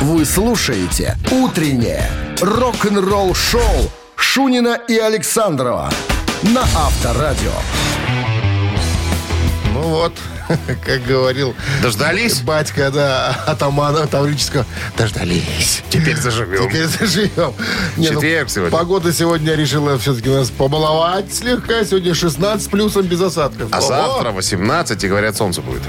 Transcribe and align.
Вы 0.00 0.24
слушаете 0.24 1.16
«Утреннее 1.30 2.10
рок-н-ролл-шоу» 2.40 3.90
Шунина 4.16 4.78
и 4.88 4.96
Александрова 4.96 5.90
на 6.42 6.62
Авторадио. 6.62 7.52
Ну 9.74 9.82
вот, 9.82 10.12
как 10.86 11.04
говорил 11.04 11.54
Дождались? 11.82 12.40
батька, 12.40 12.90
да, 12.90 13.44
атамана 13.46 14.06
Таврического. 14.06 14.64
Дождались. 14.96 15.82
Теперь 15.90 16.16
заживем. 16.16 16.68
Теперь 16.68 16.86
заживем. 16.86 17.52
Не, 17.96 18.08
ну, 18.08 18.14
Четверг 18.14 18.48
сегодня. 18.50 18.76
Погода 18.76 19.12
сегодня 19.12 19.54
решила 19.54 19.98
все-таки 19.98 20.30
нас 20.30 20.50
побаловать 20.50 21.32
слегка. 21.32 21.84
Сегодня 21.84 22.14
16 22.14 22.70
плюсом 22.70 23.02
без 23.02 23.20
осадков. 23.20 23.68
А 23.70 23.78
Ого! 23.78 23.86
завтра 23.86 24.30
18, 24.32 25.04
и 25.04 25.08
говорят, 25.08 25.36
солнце 25.36 25.60
будет. 25.60 25.82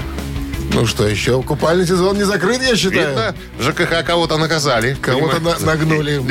Ну 0.74 0.86
что, 0.86 1.06
еще 1.06 1.42
купальный 1.42 1.86
сезон 1.86 2.16
не 2.16 2.24
закрыт, 2.24 2.62
я 2.62 2.74
считаю. 2.76 3.08
Видно, 3.08 3.34
ЖКХ 3.60 4.04
кого-то 4.06 4.38
наказали. 4.38 4.94
Кого-то 4.94 5.38
на- 5.40 5.58
нагнули. 5.58 6.22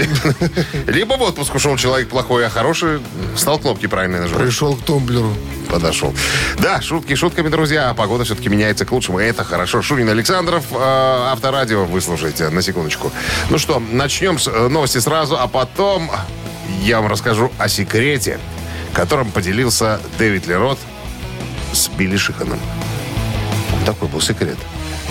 Либо 0.88 1.14
в 1.14 1.22
отпуск 1.22 1.54
ушел 1.54 1.78
человек 1.78 2.10
плохой, 2.10 2.46
а 2.48 2.50
хороший 2.50 3.02
стал 3.36 3.60
кнопки 3.60 3.86
правильно 3.86 4.22
нажимать. 4.22 4.44
Пришел 4.44 4.76
к 4.76 4.82
тумблеру. 4.84 5.32
Подошел. 5.70 6.14
Да, 6.60 6.82
шутки 6.82 7.14
шутками, 7.16 7.50
друзья. 7.50 7.92
а 7.92 7.94
Погода 7.94 8.24
все-таки 8.24 8.50
меняется 8.50 8.84
к 8.84 8.92
лучшему. 8.92 9.20
Это 9.20 9.44
хорошо. 9.44 9.82
Шунин 9.84 10.10
Александров, 10.10 10.66
э, 10.72 10.76
Авторадио, 10.76 11.86
вы 11.86 12.02
слушаете, 12.02 12.50
на 12.50 12.62
секундочку. 12.64 13.12
Ну 13.50 13.58
что, 13.60 13.80
начнем 13.80 14.40
с 14.40 14.48
э, 14.48 14.68
новости 14.70 14.98
сразу, 14.98 15.38
а 15.40 15.48
потом 15.48 16.10
я 16.82 17.00
вам 17.00 17.10
расскажу 17.12 17.52
о 17.60 17.70
секрете, 17.70 18.40
которым 18.94 19.32
поделился 19.32 20.02
Дэвид 20.18 20.48
Лерот 20.48 20.80
с 21.74 21.88
Билли 21.90 22.18
Шиханом. 22.18 22.60
Такой 23.86 24.08
был 24.08 24.22
секрет. 24.22 24.58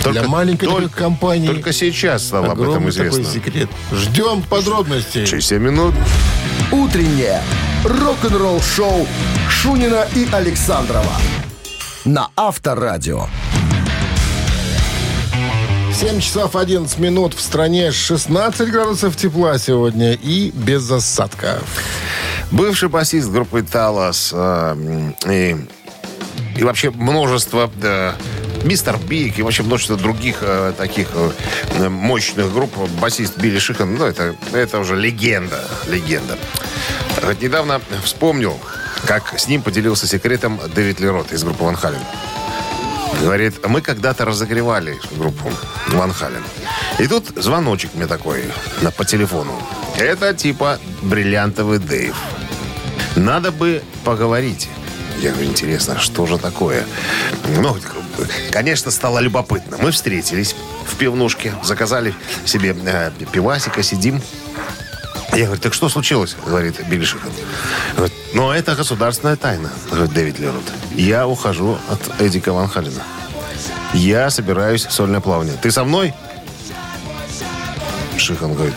Для 0.03 0.23
маленькой 0.23 0.65
такой 0.65 0.81
только- 0.83 0.97
компании 0.97 1.47
Только 1.47 1.73
сейчас 1.73 2.25
стало 2.25 2.51
об 2.53 2.61
этом 2.61 2.89
известно. 2.89 3.19
такой 3.23 3.33
секрет. 3.33 3.69
Ждем 3.91 4.41
подробностей. 4.43 5.25
Через 5.25 5.47
7 5.47 5.61
минут. 5.61 5.93
«Утреннее 6.71 7.41
рок-н-ролл-шоу» 7.83 9.07
Шунина 9.49 10.07
и 10.15 10.27
Александрова 10.31 11.11
на 12.05 12.29
Авторадио. 12.35 13.27
7 15.93 16.19
часов 16.19 16.55
11 16.55 16.97
минут 16.97 17.33
в 17.35 17.41
стране 17.41 17.91
16 17.91 18.71
градусов 18.71 19.15
тепла 19.15 19.59
сегодня 19.59 20.13
и 20.13 20.49
без 20.51 20.89
осадков. 20.89 21.61
Бывший 22.49 22.89
басист 22.89 23.29
группы 23.29 23.61
Талас 23.61 24.31
э, 24.33 25.11
и, 25.29 25.55
и 26.59 26.63
вообще 26.63 26.89
множество 26.91 27.69
э, 27.83 28.13
Мистер 28.63 28.97
Биг 28.97 29.39
и 29.39 29.41
вообще 29.41 29.63
множество 29.63 29.97
других 29.97 30.37
э, 30.41 30.73
таких 30.77 31.09
э, 31.13 31.89
мощных 31.89 32.53
групп. 32.53 32.75
Басист 32.99 33.37
Билли 33.37 33.59
Шихан, 33.59 33.95
ну, 33.95 34.05
это, 34.05 34.35
это 34.53 34.79
уже 34.79 34.95
легенда. 34.95 35.63
Легенда. 35.87 36.37
Вот 37.23 37.41
недавно 37.41 37.81
вспомнил, 38.03 38.59
как 39.05 39.39
с 39.39 39.47
ним 39.47 39.61
поделился 39.61 40.07
секретом 40.07 40.59
Дэвид 40.73 40.99
Лерот 40.99 41.31
из 41.31 41.43
группы 41.43 41.63
Ван 41.63 41.75
Хален. 41.75 42.01
Говорит, 43.21 43.67
мы 43.67 43.81
когда-то 43.81 44.25
разогревали 44.25 44.97
группу 45.11 45.51
Ван 45.89 46.13
Хален. 46.13 46.43
И 46.99 47.07
тут 47.07 47.27
звоночек 47.35 47.91
мне 47.93 48.07
такой 48.07 48.43
на, 48.81 48.91
по 48.91 49.05
телефону. 49.05 49.51
Это 49.97 50.33
типа 50.33 50.79
бриллиантовый 51.01 51.79
Дэйв. 51.79 52.15
Надо 53.15 53.51
бы 53.51 53.83
поговорить. 54.03 54.69
Я 55.21 55.31
говорю, 55.31 55.49
интересно, 55.49 55.99
что 55.99 56.25
же 56.25 56.39
такое? 56.39 56.83
Ну, 57.47 57.77
конечно, 58.51 58.89
стало 58.89 59.19
любопытно. 59.19 59.77
Мы 59.77 59.91
встретились 59.91 60.55
в 60.87 60.95
пивнушке, 60.95 61.53
заказали 61.63 62.15
себе 62.43 62.75
э, 62.85 63.11
пивасика, 63.31 63.83
сидим. 63.83 64.19
Я 65.33 65.45
говорю, 65.45 65.61
так 65.61 65.75
что 65.75 65.89
случилось? 65.89 66.35
Говорит 66.43 66.83
Билли 66.87 67.05
Шихан. 67.05 67.29
Говорит, 67.95 68.15
ну, 68.33 68.51
это 68.51 68.75
государственная 68.75 69.35
тайна, 69.35 69.69
говорит 69.91 70.11
Дэвид 70.11 70.39
Лерот. 70.39 70.63
Я 70.95 71.27
ухожу 71.27 71.77
от 71.87 72.19
Эдика 72.19 72.51
Ван 72.51 72.67
Халена. 72.67 73.03
Я 73.93 74.31
собираюсь 74.31 74.87
в 74.87 74.91
сольное 74.91 75.19
плавание. 75.19 75.55
Ты 75.61 75.69
со 75.69 75.83
мной? 75.83 76.15
Шихан 78.17 78.55
говорит, 78.55 78.75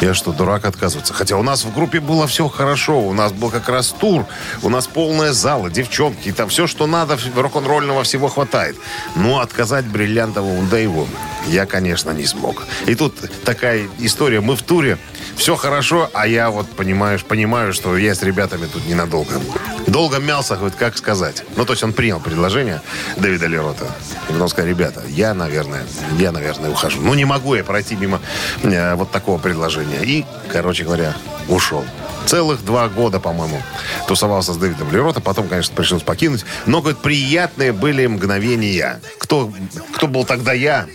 я 0.00 0.14
что, 0.14 0.32
дурак 0.32 0.64
отказываться? 0.66 1.14
Хотя 1.14 1.36
у 1.36 1.42
нас 1.42 1.64
в 1.64 1.74
группе 1.74 2.00
было 2.00 2.26
все 2.26 2.48
хорошо. 2.48 3.00
У 3.00 3.12
нас 3.14 3.32
был 3.32 3.50
как 3.50 3.68
раз 3.68 3.88
тур. 3.88 4.26
У 4.62 4.68
нас 4.68 4.86
полная 4.86 5.32
зала, 5.32 5.70
девчонки. 5.70 6.32
Там 6.32 6.48
все, 6.48 6.66
что 6.66 6.86
надо, 6.86 7.18
рок-н-ролльного 7.34 8.02
всего 8.02 8.28
хватает. 8.28 8.76
Но 9.14 9.40
отказать 9.40 9.86
бриллиантовому 9.86 10.68
Дэйву 10.68 11.08
я, 11.48 11.64
конечно, 11.64 12.10
не 12.10 12.26
смог. 12.26 12.64
И 12.86 12.94
тут 12.94 13.14
такая 13.44 13.88
история. 13.98 14.40
Мы 14.40 14.54
в 14.54 14.62
туре, 14.62 14.98
все 15.34 15.56
хорошо, 15.56 16.10
а 16.12 16.26
я 16.26 16.50
вот, 16.50 16.68
понимаешь, 16.68 17.24
понимаю, 17.24 17.72
что 17.72 17.96
я 17.96 18.14
с 18.14 18.22
ребятами 18.22 18.66
тут 18.66 18.86
ненадолго. 18.86 19.40
Долго 19.86 20.18
мялся, 20.18 20.56
говорит, 20.56 20.76
как 20.76 20.96
сказать. 20.96 21.44
Ну, 21.56 21.64
то 21.64 21.72
есть 21.72 21.82
он 21.82 21.92
принял 21.92 22.20
предложение 22.20 22.80
Дэвида 23.16 23.46
Лерота. 23.46 23.86
И 24.28 24.32
потом 24.32 24.48
сказал, 24.48 24.68
ребята, 24.68 25.02
я, 25.08 25.34
наверное, 25.34 25.84
я, 26.18 26.32
наверное, 26.32 26.70
ухожу. 26.70 27.00
Ну, 27.00 27.14
не 27.14 27.24
могу 27.24 27.54
я 27.54 27.64
пройти 27.64 27.96
мимо 27.96 28.20
э, 28.62 28.94
вот 28.94 29.10
такого 29.10 29.38
предложения. 29.38 30.02
И, 30.02 30.24
короче 30.52 30.84
говоря, 30.84 31.14
ушел. 31.48 31.84
Целых 32.26 32.64
два 32.64 32.88
года, 32.88 33.20
по-моему, 33.20 33.62
тусовался 34.08 34.52
с 34.52 34.56
Дэвидом 34.56 34.90
Лерота. 34.90 35.20
Потом, 35.20 35.46
конечно, 35.48 35.74
пришлось 35.74 36.02
покинуть. 36.02 36.44
Но, 36.66 36.80
говорит, 36.80 37.00
приятные 37.00 37.72
были 37.72 38.06
мгновения. 38.06 39.00
Кто, 39.18 39.52
кто 39.94 40.08
был 40.08 40.24
тогда 40.24 40.52
я, 40.52 40.86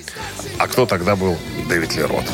а 0.58 0.68
кто 0.68 0.86
тогда 0.86 1.16
был 1.16 1.38
Дэвид 1.70 1.96
Лерот. 1.96 2.26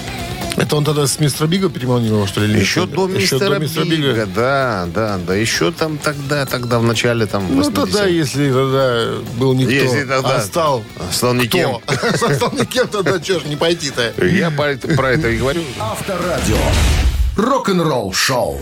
Это 0.57 0.75
он 0.75 0.84
тогда 0.84 1.06
с 1.06 1.19
мистера 1.19 1.45
Бига 1.45 1.69
переманил 1.69 2.16
его, 2.16 2.25
что 2.28 2.41
ли? 2.41 2.59
Еще 2.59 2.81
нет? 2.81 2.91
до 2.91 3.07
Еще 3.07 3.35
мистера, 3.35 3.53
до 3.53 3.59
мистера 3.59 3.85
Бига. 3.85 4.25
Да, 4.25 4.88
да, 4.94 5.19
да. 5.25 5.35
Еще 5.35 5.72
там 5.72 6.00
тогда, 6.00 6.47
тогда 6.47 6.79
в 6.79 6.84
начале 6.84 7.28
там... 7.28 7.45
Ну, 7.47 7.62
80-х. 7.62 7.72
тогда, 7.73 8.06
если 8.07 8.51
тогда 8.51 9.07
был 9.38 9.53
никто, 9.53 9.72
Если 9.72 10.03
тогда 10.03 10.38
а 10.38 10.41
стал 10.41 10.84
стал 11.12 11.35
никем. 11.35 11.79
кто? 11.85 12.17
Стал 12.35 12.51
никем, 12.53 12.88
тогда 12.88 13.22
что 13.23 13.40
ж 13.40 13.44
не 13.46 13.56
пойти-то? 13.56 14.13
Я 14.25 14.50
про 14.50 14.72
это, 14.72 15.29
и 15.29 15.38
говорю. 15.38 15.62
Авторадио. 15.79 16.57
Рок-н-ролл-шоу. 17.38 18.59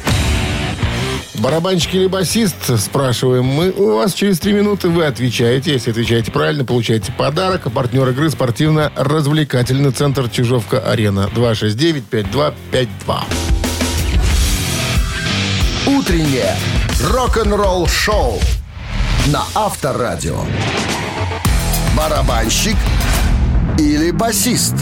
Барабанщик 1.40 1.94
или 1.94 2.07
басист, 2.07 2.79
спрашиваем 2.79 3.46
мы. 3.46 3.72
У 3.72 3.96
вас 3.96 4.13
через 4.13 4.40
три 4.40 4.53
минуты 4.53 4.88
вы 4.90 5.06
отвечаете. 5.06 5.73
Если 5.73 5.91
отвечаете 5.91 6.31
правильно, 6.31 6.63
получаете 6.63 7.12
подарок. 7.12 7.66
А 7.66 7.69
партнер 7.69 8.07
игры 8.09 8.29
спортивно-развлекательный 8.29 9.91
центр 9.91 10.29
Чижовка-Арена. 10.29 11.29
269-5252. 11.35 13.23
Утреннее 15.88 16.56
рок-н-ролл-шоу 17.12 18.40
на 19.28 19.44
Авторадио. 19.53 20.40
Барабанщик 21.97 22.78
или 23.78 24.12
басист? 24.12 24.75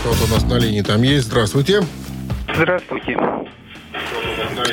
Кто-то 0.00 0.24
у 0.24 0.34
нас 0.34 0.42
на 0.44 0.54
линии 0.58 0.82
там 0.82 1.02
есть. 1.02 1.26
Здравствуйте. 1.26 1.82
Здравствуйте. 1.82 1.99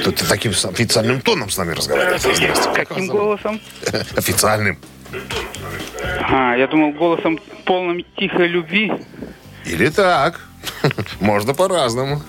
Кто-то 0.01 0.29
таким 0.29 0.51
официальным 0.51 1.21
тоном 1.21 1.49
с 1.49 1.57
нами 1.57 1.71
разговаривает. 1.73 2.21
Здравствуйте. 2.21 2.85
Каким 2.85 3.07
голосом? 3.07 3.59
Официальным. 4.15 4.77
А, 6.29 6.55
я 6.55 6.67
думал, 6.67 6.91
голосом 6.91 7.39
полным 7.65 8.03
тихой 8.17 8.47
любви. 8.47 8.91
Или 9.65 9.89
так. 9.89 10.41
Можно 11.19 11.53
по-разному. 11.53 12.21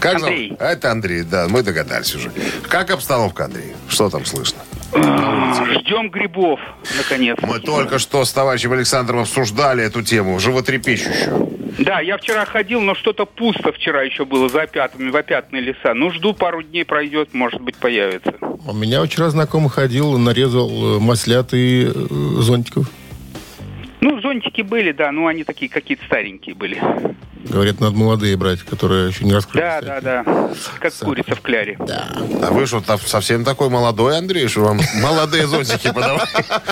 Как? 0.00 0.16
Андрей. 0.16 0.56
А, 0.58 0.72
Это 0.72 0.90
Андрей, 0.90 1.22
да, 1.22 1.46
мы 1.48 1.62
догадались 1.62 2.14
уже. 2.14 2.30
Как 2.68 2.90
обстановка, 2.90 3.46
Андрей? 3.46 3.72
Что 3.88 4.10
там 4.10 4.24
слышно? 4.24 4.60
Ждем 4.92 6.10
грибов, 6.10 6.60
наконец. 6.96 7.36
Мы 7.40 7.58
только 7.58 7.98
что 7.98 8.24
с 8.24 8.32
товарищем 8.32 8.72
Александром 8.72 9.20
обсуждали 9.20 9.82
эту 9.82 10.02
тему, 10.02 10.38
животрепещущую. 10.38 11.53
Да, 11.78 12.00
я 12.00 12.18
вчера 12.18 12.44
ходил, 12.44 12.80
но 12.80 12.94
что-то 12.94 13.26
пусто 13.26 13.72
вчера 13.72 14.02
еще 14.02 14.24
было 14.24 14.48
за 14.48 14.62
опятами, 14.62 15.10
в 15.10 15.16
опятные 15.16 15.62
леса. 15.62 15.94
Ну, 15.94 16.10
жду, 16.10 16.32
пару 16.32 16.62
дней 16.62 16.84
пройдет, 16.84 17.34
может 17.34 17.60
быть, 17.60 17.76
появится. 17.76 18.34
У 18.40 18.72
меня 18.72 19.04
вчера 19.04 19.30
знакомый 19.30 19.70
ходил, 19.70 20.16
нарезал 20.18 20.96
э, 20.96 20.98
маслят 21.00 21.52
и 21.52 21.86
э, 21.86 21.90
зонтиков. 22.40 22.86
Ну, 24.04 24.20
зонтики 24.20 24.60
были, 24.60 24.92
да, 24.92 25.10
но 25.12 25.28
они 25.28 25.44
такие 25.44 25.70
какие-то 25.70 26.04
старенькие 26.04 26.54
были. 26.54 26.78
Говорят, 27.48 27.80
надо 27.80 27.96
молодые 27.96 28.36
брать, 28.36 28.60
которые 28.60 29.08
еще 29.08 29.24
не 29.24 29.32
раскрылись. 29.32 29.66
Да, 29.66 29.80
да, 29.80 30.00
да. 30.24 30.50
Как 30.78 30.92
курица 30.92 31.34
в 31.34 31.40
кляре. 31.40 31.78
А 31.78 32.50
вы 32.50 32.66
что, 32.66 32.82
совсем 33.06 33.46
такой 33.46 33.70
молодой, 33.70 34.18
Андрей, 34.18 34.46
что 34.48 34.60
вам 34.60 34.80
молодые 35.00 35.46
зонтики 35.46 35.90
подавать? 35.90 36.28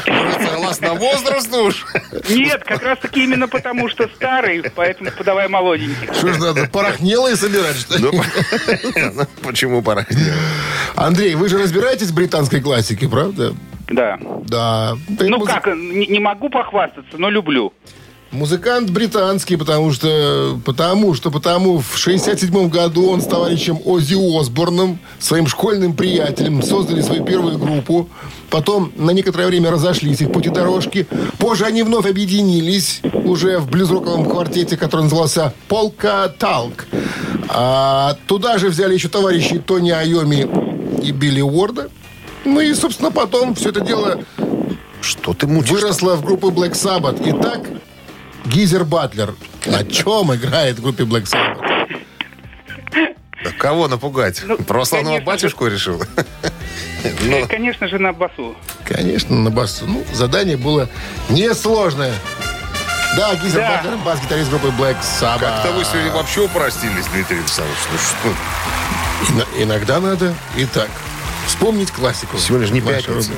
Может, 0.07 0.51
согласно 0.51 0.93
возрасту 0.93 1.65
уж? 1.65 1.87
Нет, 2.29 2.65
как 2.65 2.83
раз 2.83 2.99
таки 2.99 3.25
именно 3.25 3.49
потому, 3.49 3.89
что 3.89 4.09
старый, 4.15 4.63
поэтому 4.75 5.11
подавай 5.11 5.49
молоденьких. 5.49 6.13
Что 6.15 6.35
ж 6.35 6.39
надо, 6.39 6.69
порохнелые 6.69 7.37
собирать, 7.37 7.77
что 7.77 7.97
ли? 7.97 8.11
Ну, 8.13 9.27
Почему 9.43 9.81
пора? 9.81 10.05
Андрей, 10.97 11.35
вы 11.35 11.49
же 11.49 11.57
разбираетесь 11.57 12.09
в 12.09 12.15
британской 12.15 12.61
классике, 12.61 13.09
правда? 13.09 13.55
Да. 13.93 14.19
Да. 14.47 14.97
Ты 15.19 15.29
Ну 15.29 15.39
муз- 15.39 15.49
как, 15.49 15.67
не, 15.67 16.07
не 16.07 16.19
могу 16.19 16.49
похвастаться, 16.49 17.17
но 17.19 17.31
люблю. 17.31 17.73
Музыкант 18.31 18.89
британский, 18.89 19.57
потому 19.57 19.93
что, 19.93 20.59
потому 20.65 21.13
что, 21.13 21.31
потому 21.31 21.81
в 21.81 21.99
67 21.99 22.71
году 22.71 23.11
он 23.11 23.21
с 23.21 23.27
товарищем 23.27 23.79
Оззи 23.85 24.15
Осборном, 24.41 24.99
своим 25.19 25.47
школьным 25.47 25.93
приятелем, 25.95 26.63
создали 26.63 27.03
свою 27.03 27.25
первую 27.27 27.59
группу. 27.59 28.09
Потом 28.49 28.91
на 28.97 29.11
некоторое 29.11 29.49
время 29.49 29.71
разошлись 29.71 30.23
их 30.23 30.33
пути 30.33 30.49
дорожки. 30.49 31.07
Позже 31.37 31.67
они 31.67 31.83
вновь 31.83 32.07
объединились 32.07 33.03
уже 33.13 33.59
в 33.59 33.69
блюзроковом 33.69 34.25
квартете, 34.25 34.79
который 34.79 35.03
назывался 35.03 35.53
«Полка 35.69 36.29
Талк». 36.29 36.87
А 37.49 38.17
туда 38.27 38.57
же 38.57 38.69
взяли 38.71 38.95
еще 38.95 39.09
товарищи 39.09 39.59
Тони 39.59 39.91
Айоми 39.91 40.49
и 41.03 41.13
Билли 41.13 41.43
Уорда. 41.43 41.91
Ну 42.45 42.61
и, 42.61 42.75
собственно, 42.75 43.11
потом 43.11 43.55
все 43.55 43.71
это 43.71 43.81
дело 43.81 44.23
Что 45.01 45.33
ты 45.35 45.47
мучишь? 45.47 45.71
выросла 45.71 46.17
в 46.17 46.25
группу 46.25 46.51
Black 46.51 46.73
Sabbath. 46.73 47.21
Итак, 47.25 47.61
Гизер 48.47 48.85
Батлер. 48.85 49.35
На 49.67 49.85
чем 49.85 50.35
играет 50.35 50.79
в 50.79 50.83
группе 50.83 51.05
Black 51.05 51.25
Sabbath? 51.25 52.01
Да 53.45 53.51
кого 53.59 53.89
напугать? 53.89 54.43
Ну, 54.45 54.57
Православного 54.57 55.17
конечно 55.19 55.33
же. 55.33 55.37
батюшку 55.49 55.67
решил? 55.67 56.03
Ну, 57.25 57.45
Конечно 57.49 57.89
же, 57.89 57.99
на 57.99 58.13
басу. 58.13 58.55
Конечно, 58.85 59.35
на 59.37 59.51
басу. 59.51 59.87
Ну, 59.89 60.05
задание 60.13 60.57
было 60.57 60.89
несложное. 61.31 62.13
Да, 63.17 63.35
Гизер 63.35 63.57
Да. 63.59 63.71
Батлер, 63.77 63.97
бас-гитарист 64.05 64.51
группы 64.51 64.69
Black 64.69 64.97
Sabbath. 65.03 65.41
как-то 65.41 65.73
вы 65.73 65.85
сегодня 65.85 66.13
вообще 66.13 66.43
упростились, 66.43 67.07
Дмитрий 67.13 67.39
Александрович. 67.39 67.79
Ну 67.91 67.99
что? 67.99 69.33
Ино- 69.33 69.65
иногда 69.65 69.99
надо 69.99 70.33
и 70.57 70.65
так. 70.65 70.89
Вспомнить 71.63 71.93
классику. 71.93 72.39
Сегодня 72.39 72.67
же 72.67 72.73
не 72.73 72.81
пятница. 72.81 73.31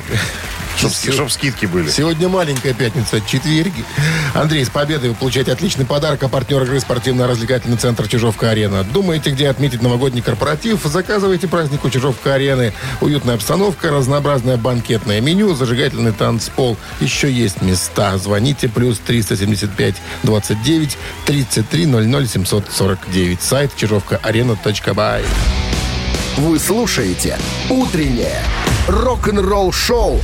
Чтоб, 0.79 0.91
чтоб 0.93 1.31
скидки 1.31 1.67
были. 1.67 1.91
Сегодня 1.91 2.27
маленькая 2.31 2.73
пятница, 2.73 3.21
четверги. 3.21 3.85
Андрей, 4.33 4.65
с 4.65 4.71
победой 4.71 5.11
вы 5.11 5.15
получаете 5.15 5.53
отличный 5.53 5.85
подарок, 5.85 6.23
а 6.23 6.29
партнер 6.31 6.63
игры 6.63 6.81
спортивно-развлекательный 6.81 7.77
центр 7.77 8.09
«Чижовка-арена». 8.09 8.83
Думаете, 8.83 9.29
где 9.29 9.51
отметить 9.51 9.83
новогодний 9.83 10.23
корпоратив? 10.23 10.83
Заказывайте 10.85 11.49
праздник 11.49 11.85
у 11.85 11.91
«Чижовка-арены». 11.91 12.73
Уютная 13.03 13.35
обстановка, 13.35 13.91
разнообразное 13.91 14.57
банкетное 14.57 15.21
меню, 15.21 15.55
зажигательный 15.55 16.13
танцпол. 16.13 16.79
Еще 17.01 17.31
есть 17.31 17.61
места. 17.61 18.17
Звоните 18.17 18.71
плюс 18.71 19.01
375 19.01 19.97
29 20.23 20.97
33 21.27 21.87
00 21.87 22.27
749. 22.27 23.43
Сайт 23.43 23.77
чижовка-арена.бай. 23.77 25.25
Вы 26.37 26.59
слушаете 26.59 27.39
«Утреннее 27.71 28.43
рок-н-ролл-шоу» 28.89 30.21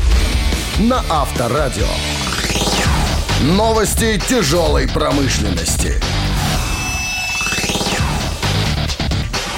на 0.80 1.04
Авторадио. 1.08 1.86
Новости 3.42 4.20
тяжелой 4.28 4.88
промышленности. 4.88 6.02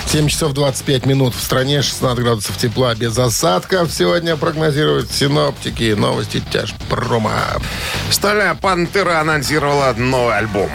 7 0.09 0.29
часов 0.29 0.53
25 0.53 1.07
минут 1.07 1.35
в 1.35 1.41
стране, 1.41 1.81
16 1.81 2.23
градусов 2.23 2.59
тепла 2.59 2.95
без 2.95 3.19
осадков. 3.19 3.91
Сегодня 3.91 4.37
прогнозируют 4.37 5.11
синоптики. 5.11 5.95
Новости 5.95 6.43
тяжпрома. 6.53 7.33
Стальная 8.11 8.55
пантера 8.55 9.21
анонсировала 9.21 9.95
новый 9.95 10.37
альбом. 10.37 10.71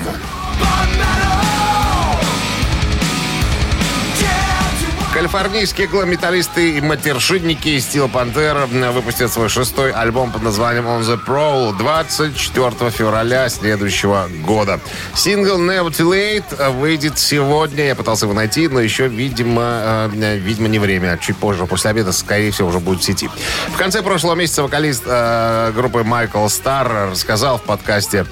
Калифорнийские 5.18 5.88
глометалисты 5.88 6.78
и 6.78 6.82
матершинники 6.82 7.70
из 7.70 7.88
Steel 7.88 8.92
выпустят 8.92 9.34
свой 9.34 9.50
шестой 9.50 9.92
альбом 9.92 10.32
под 10.32 10.44
названием 10.44 10.86
On 10.86 11.02
the 11.02 11.20
Prowl 11.26 11.76
24 11.76 12.92
февраля 12.92 13.50
следующего 13.50 14.30
года. 14.46 14.80
Сингл 15.16 15.58
Never 15.58 15.90
Too 15.90 16.12
Late 16.12 16.72
выйдет 16.72 17.18
сегодня. 17.18 17.88
Я 17.88 17.96
пытался 17.96 18.26
его 18.26 18.36
найти, 18.36 18.68
но 18.68 18.80
еще, 18.80 19.08
видимо, 19.08 20.10
э, 20.14 20.38
видимо, 20.38 20.68
не 20.68 20.78
время. 20.78 21.18
Чуть 21.18 21.38
позже, 21.38 21.66
после 21.66 21.90
обеда, 21.90 22.12
скорее 22.12 22.52
всего, 22.52 22.68
уже 22.68 22.78
будет 22.78 23.02
в 23.02 23.04
сети. 23.04 23.28
В 23.70 23.76
конце 23.76 24.04
прошлого 24.04 24.36
месяца 24.36 24.62
вокалист 24.62 25.02
э, 25.08 25.72
группы 25.74 26.04
Майкл 26.04 26.48
Старр 26.48 27.10
рассказал 27.10 27.58
в 27.58 27.64
подкасте 27.64 28.28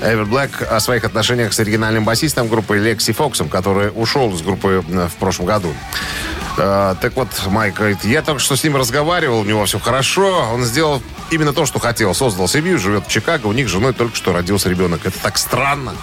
Эвер 0.00 0.26
Блэк 0.26 0.62
о 0.62 0.80
своих 0.80 1.04
отношениях 1.04 1.52
с 1.52 1.60
оригинальным 1.60 2.04
басистом 2.04 2.48
группы 2.48 2.78
Лекси 2.78 3.12
Фоксом, 3.12 3.48
который 3.48 3.90
ушел 3.94 4.32
из 4.34 4.42
группы 4.42 4.84
э, 4.88 5.08
в 5.08 5.14
прошлом 5.16 5.46
году. 5.46 5.72
Э, 6.56 6.94
так 7.00 7.16
вот, 7.16 7.28
Майк 7.46 7.74
говорит, 7.74 8.04
я 8.04 8.22
только 8.22 8.40
что 8.40 8.56
с 8.56 8.62
ним 8.62 8.76
разговаривал, 8.76 9.40
у 9.40 9.44
него 9.44 9.64
все 9.64 9.78
хорошо. 9.78 10.50
Он 10.52 10.64
сделал 10.64 11.02
именно 11.30 11.52
то, 11.52 11.66
что 11.66 11.78
хотел. 11.78 12.14
Создал 12.14 12.48
семью, 12.48 12.78
живет 12.78 13.06
в 13.06 13.10
Чикаго, 13.10 13.46
у 13.46 13.52
них 13.52 13.68
с 13.68 13.72
женой 13.72 13.92
только 13.92 14.16
что 14.16 14.32
родился 14.32 14.68
ребенок. 14.68 15.04
Это 15.04 15.18
так 15.20 15.38
странно. 15.38 15.94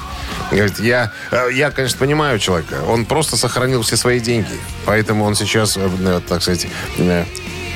Говорит, 0.52 0.80
я, 0.80 1.12
э, 1.32 1.50
я, 1.54 1.72
конечно, 1.72 1.98
понимаю 1.98 2.40
человека. 2.40 2.84
Он 2.88 3.06
просто 3.06 3.38
сохранил 3.38 3.82
все 3.82 3.98
свои 3.98 4.20
деньги. 4.20 4.60
Поэтому 4.86 5.24
он 5.24 5.36
сейчас, 5.36 5.78
э, 5.78 6.22
так 6.28 6.42
сказать, 6.42 6.68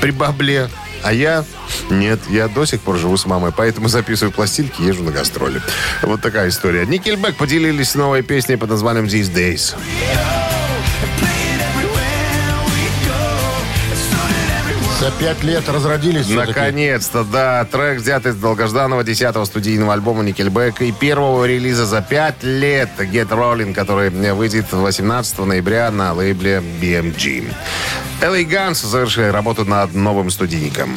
при 0.01 0.11
бабле. 0.11 0.69
А 1.03 1.13
я 1.13 1.45
нет, 1.89 2.19
я 2.29 2.47
до 2.47 2.65
сих 2.65 2.81
пор 2.81 2.97
живу 2.97 3.17
с 3.17 3.25
мамой, 3.25 3.51
поэтому 3.55 3.87
записываю 3.87 4.31
пластинки, 4.31 4.81
езжу 4.81 5.03
на 5.03 5.11
гастроли. 5.11 5.61
Вот 6.01 6.21
такая 6.21 6.49
история. 6.49 6.85
Никельбэк 6.85 7.35
поделились 7.35 7.95
новой 7.95 8.21
песней 8.21 8.57
под 8.57 8.69
названием 8.69 9.05
«These 9.05 9.33
Days». 9.33 9.75
За 14.99 15.11
пять 15.11 15.43
лет 15.45 15.69
разродились. 15.69 16.27
Наконец-то, 16.29 17.23
да. 17.23 17.63
Трек 17.63 17.99
взят 17.99 18.25
из 18.25 18.35
долгожданного 18.35 19.03
10-го 19.03 19.45
студийного 19.45 19.93
альбома 19.93 20.23
Nickelback 20.23 20.83
и 20.85 20.91
первого 20.91 21.45
релиза 21.45 21.85
за 21.85 22.01
5 22.01 22.43
лет 22.43 22.89
Get 22.97 23.29
Rolling, 23.29 23.73
который 23.73 24.09
выйдет 24.09 24.73
18 24.73 25.39
ноября 25.39 25.89
на 25.91 26.11
лейбле 26.11 26.61
BMG. 26.81 27.45
LA 28.19 28.43
Guns 28.43 28.85
завершили 28.85 29.27
работу 29.27 29.63
над 29.63 29.95
новым 29.95 30.29
студийником. 30.29 30.93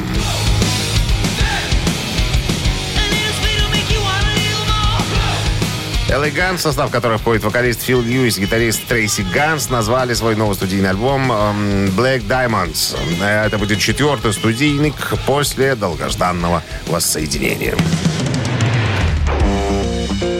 LA 6.13 6.31
Guns, 6.31 6.57
в 6.57 6.61
состав 6.61 6.91
которого 6.91 7.17
входит 7.17 7.43
вокалист 7.43 7.81
Фил 7.81 7.99
Льюис, 7.99 8.37
гитарист 8.37 8.85
Трейси 8.85 9.25
Ганс, 9.33 9.71
назвали 9.71 10.13
свой 10.13 10.35
новый 10.35 10.55
студийный 10.55 10.91
альбом 10.91 11.31
эм, 11.31 11.85
Black 11.87 12.27
Diamonds. 12.27 12.95
Это 13.23 13.57
будет 13.57 13.79
четвертый 13.79 14.31
студийник 14.31 14.93
после 15.25 15.73
долгожданного 15.73 16.61
воссоединения. 16.85 17.75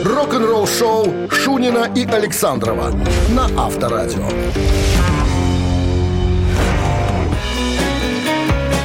Рок-н-ролл-шоу 0.04 1.32
Шунина 1.32 1.90
и 1.96 2.06
Александрова 2.06 2.92
на 3.30 3.50
Авторадио. 3.58 4.30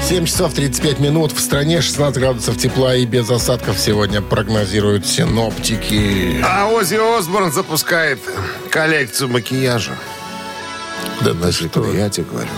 7 0.09 0.25
часов 0.25 0.55
35 0.55 1.01
минут. 1.01 1.33
В 1.33 1.39
стране 1.39 1.83
16 1.83 2.19
градусов 2.19 2.57
тепла 2.57 2.97
и 2.97 3.05
без 3.05 3.29
осадков 3.29 3.79
сегодня 3.79 4.23
прогнозируют 4.23 5.07
синоптики. 5.07 6.43
А 6.43 6.67
Оззи 6.67 6.97
Осборн 7.19 7.53
запускает 7.53 8.19
коллекцию 8.71 9.29
макияжа. 9.29 9.93
Да, 11.21 11.35
Значит, 11.35 11.77
я 11.95 12.09
тебе 12.09 12.25
говорю. 12.25 12.49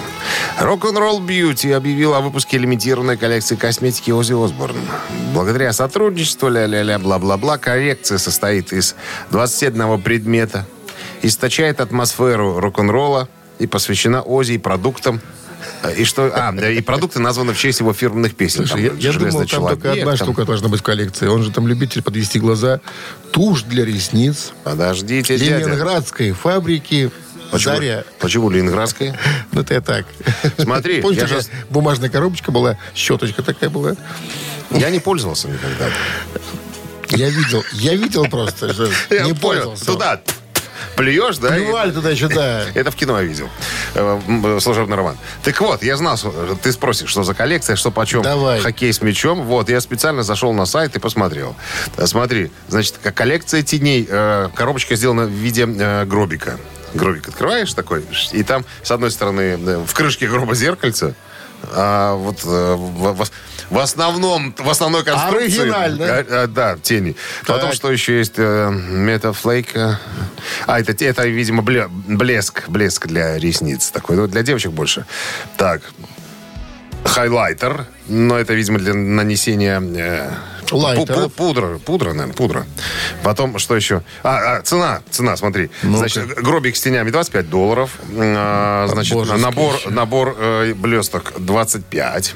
Rock'n'Roll 0.61 1.27
Beauty 1.27 1.73
объявил 1.73 2.15
о 2.15 2.21
выпуске 2.21 2.57
лимитированной 2.57 3.17
коллекции 3.17 3.57
косметики 3.57 4.13
Оззи 4.13 4.45
Осборн. 4.45 4.77
Благодаря 5.35 5.73
сотрудничеству 5.73 6.49
ля-ля-ля, 6.49 7.01
бла-бла-бла, 7.01 7.59
коллекция 7.59 8.19
состоит 8.19 8.73
из 8.73 8.95
21 9.33 10.01
предмета, 10.01 10.67
источает 11.23 11.81
атмосферу 11.81 12.61
рок-н-ролла 12.61 13.29
и 13.59 13.67
посвящена 13.67 14.23
Оззи 14.23 14.53
и 14.53 14.59
продуктам. 14.59 15.21
И 15.97 16.05
что... 16.05 16.31
А, 16.35 16.53
и 16.55 16.81
продукты 16.83 17.21
названы 17.21 17.55
в 17.55 17.59
честь 17.59 17.81
его 17.81 17.93
фирменных 17.93 18.35
песен. 18.35 18.67
Слушай, 18.67 18.89
Там 18.89 18.99
я, 18.99 19.11
я 19.11 19.13
думал, 19.13 19.13
«Железный 19.13 19.47
там 19.47 19.63
только 19.63 19.83
человек», 19.83 20.03
одна 20.03 20.17
там- 20.17 20.27
штука 20.27 20.45
должна 20.45 20.69
быть 20.69 20.81
в 20.81 20.83
коллекции. 20.83 21.27
Он 21.27 21.43
же 21.43 21.51
там 21.51 21.67
любитель 21.67 22.03
подвести 22.03 22.39
глаза. 22.39 22.81
Тушь 23.33 23.63
для 23.63 23.85
ресниц. 23.85 24.53
Подождите, 24.65 25.39
дядя. 25.39 25.59
Ленинградской 25.67 26.33
фабрики 26.33 27.11
Почему, 27.51 27.75
Заря. 27.77 28.05
почему 28.21 28.51
Ленинградская? 28.51 29.19
Ну, 29.53 29.65
я 29.69 29.81
так. 29.81 30.07
Смотри, 30.59 31.01
Помнишь, 31.03 31.23
я 31.23 31.27
же- 31.27 31.41
бумажная 31.71 32.09
коробочка 32.11 32.53
была, 32.53 32.77
щеточка 32.95 33.43
такая 33.43 33.71
была. 33.71 33.97
Я 34.71 34.91
не 34.91 35.01
пользовался 35.01 35.49
никогда. 35.49 35.89
Я 37.11 37.29
видел, 37.29 37.65
я 37.73 37.95
видел 37.97 38.27
просто, 38.27 38.69
не 39.25 39.35
пользовался. 39.35 39.85
Туда 39.85 40.21
плюешь, 40.97 41.39
да? 41.39 41.57
и- 41.57 41.65
Плевали 41.65 41.91
туда 41.91 42.11
еще, 42.11 42.29
да. 42.29 42.65
Это 42.75 42.91
в 42.91 42.97
кино 42.97 43.19
я 43.19 43.25
видел. 43.25 43.49
Э, 43.95 44.21
м, 44.27 44.61
Служебный 44.61 44.97
роман. 44.97 45.17
Так 45.43 45.61
вот, 45.61 45.83
я 45.83 45.97
знал, 45.97 46.17
что 46.17 46.57
ты 46.63 46.73
спросишь, 46.73 47.09
что 47.11 47.23
за 47.25 47.35
коллекция, 47.35 47.77
что 47.77 47.91
почем 47.91 48.23
Давай. 48.23 48.61
хоккей 48.61 48.93
с 48.93 49.01
мячом. 49.03 49.43
Вот, 49.43 49.69
я 49.69 49.81
специально 49.81 50.23
зашел 50.23 50.53
на 50.53 50.67
сайт 50.67 50.97
и 50.97 50.99
посмотрел. 50.99 51.57
Э, 51.97 52.07
Смотри, 52.07 52.51
значит, 52.69 52.97
коллекция 53.15 53.63
теней. 53.63 54.07
э, 54.09 54.49
Коробочка 54.55 54.97
сделана 54.97 55.25
в 55.27 55.31
виде 55.31 55.67
э, 55.67 56.05
гробика. 56.05 56.59
Гробик 56.93 57.29
открываешь 57.29 57.73
такой, 57.73 58.05
и 58.33 58.43
там, 58.43 58.65
с 58.83 58.91
одной 58.91 59.11
стороны, 59.13 59.41
э, 59.65 59.85
в 59.87 59.95
крышке 59.95 60.27
гроба 60.29 60.55
зеркальце, 60.57 61.15
А 61.73 62.15
вот 62.15 62.41
э, 62.45 62.75
в, 62.75 63.25
в- 63.71 63.79
основном, 63.79 64.55
в 64.59 64.69
основной 64.69 65.05
конструкции... 65.05 65.61
Оригинально. 65.61 66.05
А, 66.07 66.27
а, 66.43 66.47
да, 66.47 66.77
тени. 66.83 67.15
Потом, 67.47 67.69
Так. 67.69 67.75
что 67.75 67.93
еще 67.93 68.19
есть? 68.19 68.35
Э, 68.39 68.71
Метафлейк. 68.71 69.77
э, 69.77 69.95
А, 70.67 70.81
это, 70.81 70.93
это, 71.05 71.27
видимо, 71.27 71.63
бле- 71.63 71.89
блеск. 71.89 72.69
Блеск 72.69 73.07
для 73.07 73.39
ресниц 73.39 73.91
такой. 73.91 74.17
Ну, 74.17 74.27
для 74.27 74.43
девочек 74.43 74.73
больше. 74.73 75.05
Так. 75.57 75.83
Хайлайтер. 77.05 77.87
Но 78.09 78.39
это, 78.39 78.55
видимо, 78.55 78.79
для 78.79 78.95
нанесения... 78.95 79.81
э, 79.81 80.31
пу- 81.27 81.31
пудра, 81.31 81.79
пудра, 81.79 82.13
наверное, 82.13 82.35
пудра. 82.35 82.67
Потом, 83.23 83.59
что 83.59 83.75
еще? 83.77 84.03
А, 84.23 84.59
а, 84.59 84.63
цена, 84.63 85.01
цена, 85.11 85.37
смотри. 85.37 85.71
Значит, 85.83 86.27
гробик 86.35 86.77
с 86.77 86.81
тенями 86.81 87.11
25 87.11 87.49
долларов. 87.51 87.99
А, 88.17 88.87
значит, 88.89 89.15
Божеский 89.15 89.41
набор, 89.43 89.75
еще. 89.75 89.91
набор 89.91 90.37
э, 90.39 90.75
блесток 90.75 91.33
25. 91.39 92.35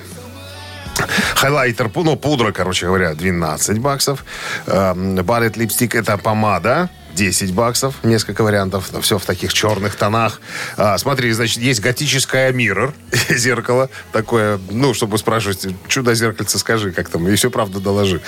Хайлайтер, 1.34 1.90
ну, 1.94 2.16
пудра, 2.16 2.52
короче 2.52 2.86
говоря, 2.86 3.14
12 3.14 3.78
баксов. 3.78 4.24
Балет 4.66 5.56
липстик 5.56 5.94
это 5.94 6.16
помада. 6.18 6.88
10 7.14 7.52
баксов, 7.52 7.94
несколько 8.02 8.42
вариантов, 8.42 8.90
все 9.02 9.18
в 9.18 9.24
таких 9.24 9.52
черных 9.52 9.94
тонах. 9.94 10.40
А, 10.76 10.98
смотри, 10.98 11.30
значит, 11.32 11.58
есть 11.58 11.80
готическое 11.80 12.52
mirror, 12.52 12.92
зеркало 13.28 13.90
такое, 14.12 14.58
ну, 14.70 14.94
чтобы 14.94 15.18
спрашивать, 15.18 15.66
чудо-зеркальце 15.88 16.58
скажи, 16.58 16.92
как 16.92 17.08
там, 17.08 17.28
и 17.28 17.34
все 17.36 17.50
правда 17.50 17.80
доложи. 17.80 18.20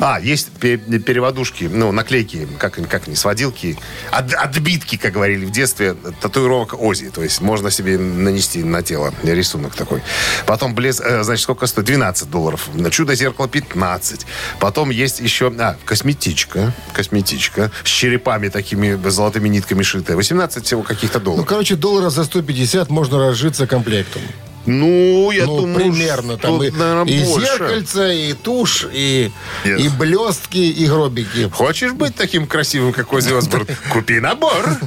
А, 0.00 0.20
есть 0.20 0.48
пе- 0.50 0.78
переводушки, 0.78 1.64
ну, 1.64 1.92
наклейки, 1.92 2.48
как, 2.58 2.74
как 2.88 3.06
они, 3.06 3.16
сводилки, 3.16 3.78
от- 4.10 4.34
отбитки, 4.34 4.96
как 4.96 5.12
говорили 5.12 5.44
в 5.44 5.50
детстве, 5.50 5.94
татуировок 6.20 6.74
Ози, 6.80 7.10
то 7.10 7.22
есть 7.22 7.40
можно 7.40 7.70
себе 7.70 7.98
нанести 7.98 8.62
на 8.64 8.82
тело 8.82 9.14
рисунок 9.22 9.74
такой. 9.74 10.02
Потом, 10.46 10.74
блеск, 10.74 11.02
э, 11.04 11.22
значит, 11.22 11.42
сколько 11.44 11.66
стоит? 11.66 11.84
12 11.86 12.30
долларов. 12.30 12.68
На 12.74 12.90
чудо-зеркало 12.90 13.48
15. 13.48 14.26
Потом 14.58 14.90
есть 14.90 15.20
еще, 15.20 15.52
а, 15.58 15.76
косметичка, 15.84 16.72
косметичка 16.92 17.70
с 17.84 17.88
черепами 18.24 18.48
такими 18.48 18.98
золотыми 19.10 19.48
нитками 19.48 19.82
шитая. 19.82 20.16
18 20.16 20.64
всего 20.64 20.82
каких-то 20.82 21.18
Ну, 21.18 21.24
долларов. 21.24 21.46
короче, 21.46 21.76
доллара 21.76 22.10
за 22.10 22.24
150 22.24 22.90
можно 22.90 23.18
разжиться 23.18 23.66
комплектом. 23.66 24.22
Ну, 24.66 25.30
я 25.30 25.44
ну, 25.44 25.60
думаю, 25.60 25.74
примерно. 25.92 26.38
Там 26.38 26.62
и, 26.62 26.70
наверное, 26.70 27.04
и 27.04 27.24
больше. 27.24 27.46
зеркальце, 27.46 28.16
и 28.16 28.32
тушь, 28.32 28.86
и, 28.90 29.30
Нет. 29.64 29.80
и 29.80 29.88
блестки, 29.88 30.56
и 30.56 30.86
гробики. 30.86 31.50
Хочешь 31.50 31.92
быть 31.92 32.14
таким 32.14 32.46
красивым, 32.46 32.92
как 32.94 33.12
Ози 33.12 33.34
Осборн? 33.34 33.66
Купи 33.92 34.20
набор. 34.20 34.78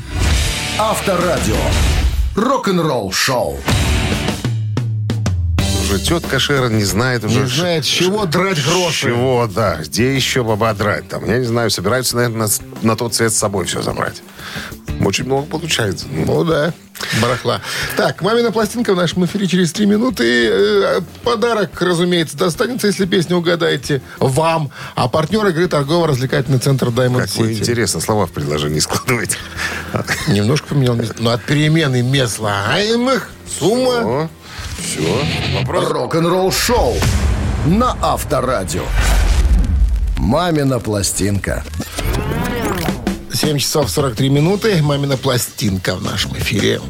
Авторадио. 0.80 1.56
Рок-н-ролл 2.36 3.12
шоу. 3.12 3.60
Уже 5.88 6.00
тетка 6.00 6.38
Шера 6.38 6.68
не 6.68 6.84
знает 6.84 7.24
уже. 7.24 7.42
Не 7.42 7.48
знает, 7.48 7.86
с 7.86 7.88
чего 7.88 8.26
драть 8.26 8.64
гроши. 8.66 9.08
Чего, 9.08 9.48
да. 9.48 9.78
Где 9.78 10.14
еще 10.14 10.44
баба 10.44 10.74
драть? 10.74 11.08
Там, 11.08 11.26
я 11.26 11.38
не 11.38 11.46
знаю, 11.46 11.72
собираются, 11.72 12.18
наверное, 12.18 12.48
на, 12.48 12.88
на 12.88 12.96
тот 12.98 13.14
цвет 13.14 13.32
с 13.32 13.38
собой 13.38 13.66
все 13.66 13.82
забрать. 13.82 14.22
Очень 15.06 15.26
много 15.26 15.46
получается. 15.46 16.06
Ну, 16.12 16.44
да, 16.44 16.74
барахла. 17.22 17.62
Так, 17.96 18.22
мамина 18.22 18.52
пластинка 18.52 18.94
в 18.94 18.98
нашем 18.98 19.24
эфире 19.26 19.48
через 19.48 19.72
три 19.72 19.86
минуты. 19.86 20.50
Э, 20.52 21.02
Подарок, 21.24 21.82
разумеется, 21.82 22.36
достанется, 22.36 22.88
если 22.88 23.06
песню 23.06 23.38
угадаете 23.38 24.02
вам. 24.18 24.72
А 24.96 25.08
партнер 25.08 25.46
игры 25.48 25.68
торгово-развлекательный 25.68 26.60
центр 26.60 26.88
Diamond 26.88 27.22
Как 27.22 27.36
вы 27.36 27.54
интересно 27.54 28.02
слова 28.02 28.26
в 28.26 28.32
предложении 28.32 28.80
складываете. 28.80 29.38
Немножко 30.28 30.68
поменял 30.70 30.96
место. 30.96 31.16
Но 31.20 31.30
от 31.32 31.44
перемены 31.44 32.02
мест 32.02 32.36
слагаемых 32.36 33.30
сумма... 33.60 34.30
Все. 34.80 35.24
Вопрос. 35.60 35.90
Рок-н-ролл 35.90 36.52
шоу 36.52 36.96
на 37.66 37.98
Авторадио. 38.02 38.84
Мамина 40.18 40.80
пластинка. 40.80 41.64
7 43.34 43.58
часов 43.60 43.90
43 43.90 44.30
минуты. 44.30 44.82
Мамина 44.82 45.18
пластинка 45.18 45.96
в 45.96 46.04
нашем 46.04 46.36
эфире. 46.38 46.82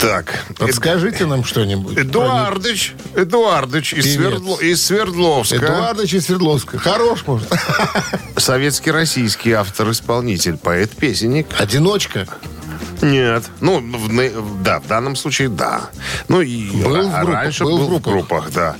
Так. 0.00 0.44
Подскажите 0.58 1.26
нам 1.26 1.44
что-нибудь. 1.44 1.96
Эдуардыч, 1.96 2.94
Эдуардыч 3.14 3.94
из. 3.94 4.16
Свердло- 4.16 4.60
из 4.60 4.84
Свердловска. 4.84 5.56
Эдуардович 5.56 6.14
из 6.14 6.26
Свердловска. 6.26 6.78
Хорош, 6.78 7.24
может. 7.26 7.48
Советский 8.36 8.90
российский 8.90 9.52
автор-исполнитель, 9.52 10.56
поэт-песенник. 10.56 11.46
Одиночка. 11.56 12.26
Нет. 13.02 13.44
Ну, 13.60 13.80
в 13.80 14.62
да, 14.62 14.78
в 14.80 14.86
данном 14.86 15.16
случае 15.16 15.48
да. 15.48 15.90
Ну 16.28 16.40
и 16.40 16.70
Был 16.70 16.96
ра- 16.96 17.02
в 17.02 17.20
группах, 17.20 17.34
раньше 17.34 17.64
был 17.64 17.78
был, 17.78 17.98
в 17.98 18.00
группах, 18.00 18.50
да. 18.52 18.76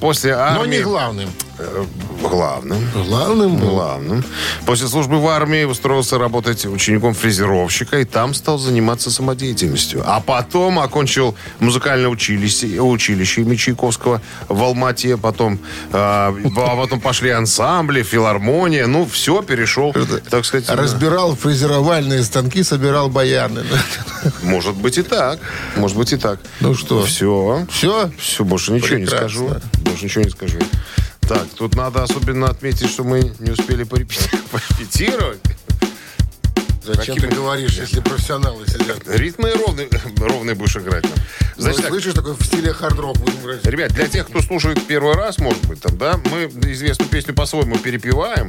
После 0.00 0.32
армии... 0.32 0.58
Но 0.58 0.66
не 0.66 0.80
главным. 0.80 1.28
Э, 1.62 1.84
Главным. 2.22 2.78
Главным 2.94 3.56
был. 3.56 3.70
Главным. 3.70 4.24
После 4.64 4.86
службы 4.86 5.20
в 5.20 5.26
армии 5.26 5.64
устроился 5.64 6.18
работать 6.18 6.64
учеником 6.66 7.14
фрезеровщика 7.14 7.98
и 7.98 8.04
там 8.04 8.32
стал 8.32 8.58
заниматься 8.58 9.10
самодеятельностью. 9.10 10.02
А 10.06 10.20
потом 10.20 10.78
окончил 10.78 11.34
музыкальное 11.58 12.08
училище, 12.08 12.80
училище 12.80 13.42
имени 13.42 13.56
Чайковского 13.56 14.22
в 14.48 14.62
Алмате. 14.62 15.16
Потом, 15.16 15.54
э, 15.54 15.94
а 15.94 16.76
потом 16.76 17.00
пошли 17.00 17.30
ансамбли, 17.30 18.02
филармония. 18.02 18.86
Ну, 18.86 19.04
все, 19.04 19.42
перешел, 19.42 19.94
так 20.30 20.44
сказать. 20.44 20.68
Разбирал 20.70 21.34
фрезеровальные 21.34 22.22
станки, 22.22 22.62
собирал 22.62 23.08
баяны. 23.08 23.64
Может 24.42 24.76
быть 24.76 24.96
и 24.98 25.02
так. 25.02 25.40
Может 25.76 25.96
быть 25.96 26.12
и 26.12 26.16
так. 26.16 26.38
Ну 26.60 26.74
что? 26.74 27.04
Все. 27.04 27.66
Все? 27.70 28.10
Все, 28.18 28.44
больше 28.44 28.72
ничего 28.72 28.98
не 28.98 29.04
Прекрасно. 29.06 29.28
скажу. 29.28 29.60
Больше 29.80 30.04
ничего 30.04 30.24
не 30.24 30.30
скажу. 30.30 30.58
Так, 31.32 31.48
тут 31.56 31.74
надо 31.76 32.02
особенно 32.02 32.48
отметить, 32.50 32.90
что 32.90 33.04
мы 33.04 33.32
не 33.38 33.50
успели 33.52 33.84
порепети- 33.84 34.36
порепетировать. 34.50 35.40
Зачем 36.84 37.16
ты 37.16 37.28
говоришь, 37.28 37.78
если 37.78 38.00
профессионалы 38.00 38.66
сидят? 38.66 38.98
Ритмы 39.06 39.52
ровные, 39.54 39.88
ровные 40.18 40.54
будешь 40.54 40.76
играть. 40.76 41.04
Значит, 41.56 41.76
Ну, 41.78 41.82
так, 41.84 41.90
слышишь, 41.92 42.12
такой 42.12 42.34
в 42.34 42.44
стиле 42.44 42.72
хард-рок 42.74 43.16
будем 43.18 43.40
играть. 43.40 43.64
ребят, 43.64 43.92
для 43.92 44.08
тех, 44.08 44.26
кто 44.28 44.42
слушает 44.42 44.84
первый 44.86 45.14
раз, 45.14 45.38
может 45.38 45.64
быть, 45.66 45.80
там, 45.80 45.96
да, 45.96 46.20
мы 46.30 46.44
известную 46.70 47.08
песню 47.08 47.34
по-своему 47.34 47.78
перепеваем, 47.78 48.48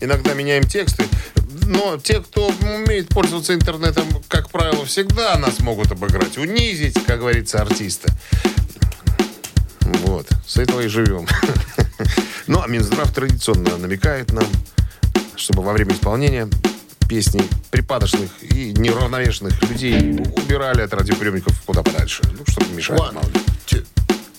иногда 0.00 0.32
меняем 0.34 0.64
тексты, 0.64 1.04
но 1.66 1.98
те, 2.02 2.20
кто 2.20 2.48
умеет 2.62 3.08
пользоваться 3.10 3.54
интернетом, 3.54 4.06
как 4.28 4.50
правило, 4.50 4.84
всегда 4.86 5.36
нас 5.38 5.60
могут 5.60 5.92
обыграть, 5.92 6.36
унизить, 6.38 6.96
как 7.06 7.20
говорится, 7.20 7.60
артиста. 7.60 8.08
Вот, 9.84 10.28
с 10.46 10.56
этого 10.56 10.80
и 10.80 10.88
живем. 10.88 11.26
Ну, 12.46 12.60
а 12.60 12.66
Минздрав 12.66 13.10
традиционно 13.10 13.78
намекает 13.78 14.30
нам, 14.34 14.44
чтобы 15.34 15.62
во 15.62 15.72
время 15.72 15.94
исполнения 15.94 16.46
песни 17.08 17.42
припадочных 17.70 18.30
и 18.42 18.72
неравновешенных 18.72 19.62
людей 19.62 20.20
убирали 20.36 20.82
от 20.82 20.92
радиоприемников 20.92 21.58
куда 21.62 21.82
подальше. 21.82 22.22
Ну, 22.36 22.44
чтобы 22.46 22.66
не 22.68 22.74
мешать. 22.76 22.98
One, 22.98 23.14
мало 23.14 23.24
ли. 23.26 23.40
two, 23.66 23.84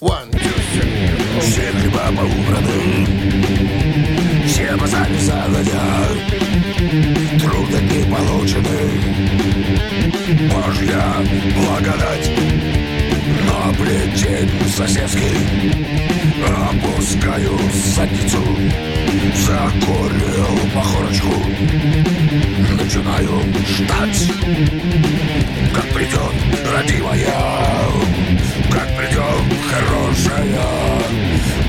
one, 0.01 0.29
two, 0.31 0.53
three. 0.73 1.41
Все 1.41 1.71
хлеба 1.71 2.11
поубраны, 2.15 3.07
все 4.47 4.75
базары 4.75 5.19
загодя, 5.19 6.07
Трудно 7.39 7.79
дни 7.79 8.03
получены, 8.11 8.79
Божья 10.53 11.15
благодать. 11.55 12.74
Плетень 13.73 14.49
соседский. 14.69 15.37
Опускаю 16.45 17.57
задницу, 17.73 18.43
Закурил 19.35 20.59
махорочку, 20.73 21.33
начинаю 22.79 23.41
ждать, 23.67 24.31
как 25.73 25.85
придет 25.93 26.35
родимая, 26.71 27.33
как 28.71 28.87
придет 28.97 29.45
хорошая, 29.69 30.59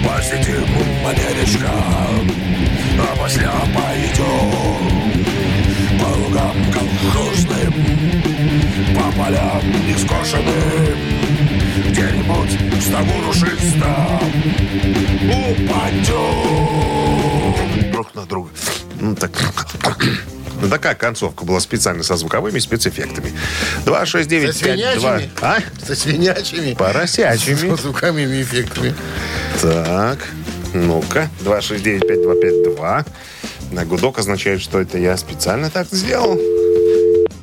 посидим 0.05 0.67
манеречка, 1.03 1.71
а 2.99 3.17
после 3.17 3.49
пойдем 3.75 4.87
по 5.99 6.09
лугам 6.19 6.57
колхозным, 6.73 7.75
по 8.95 9.13
полям 9.19 9.63
нескошенным, 9.87 11.36
где-нибудь 11.89 12.51
в 12.73 12.83
стогу 12.83 13.13
душистом 13.27 14.21
упадем. 15.27 16.77
друг 17.93 18.15
на 18.15 18.27
друга. 18.27 18.51
Ну, 19.01 19.15
так... 19.15 19.31
Ну, 20.61 20.69
такая 20.71 20.95
концовка 20.95 21.45
была 21.45 21.61
специально 21.61 22.03
со 22.03 22.17
звуковыми 22.17 22.59
спецэффектами. 22.59 23.33
269 23.85 24.53
Со 24.53 24.59
свинячими? 24.59 25.31
А? 25.43 25.59
Со 25.87 25.95
свинячими. 25.95 26.75
Поросячими. 26.75 27.77
С 27.77 27.81
звуками 27.83 28.23
и 28.23 28.43
эффектами. 28.43 28.95
Так, 29.61 30.19
ну-ка. 30.73 31.29
269-5252. 31.45 33.07
На 33.73 33.85
гудок 33.85 34.19
означает, 34.19 34.63
что 34.63 34.81
это 34.81 34.97
я 34.97 35.17
специально 35.17 35.69
так 35.71 35.89
сделал. 35.91 36.41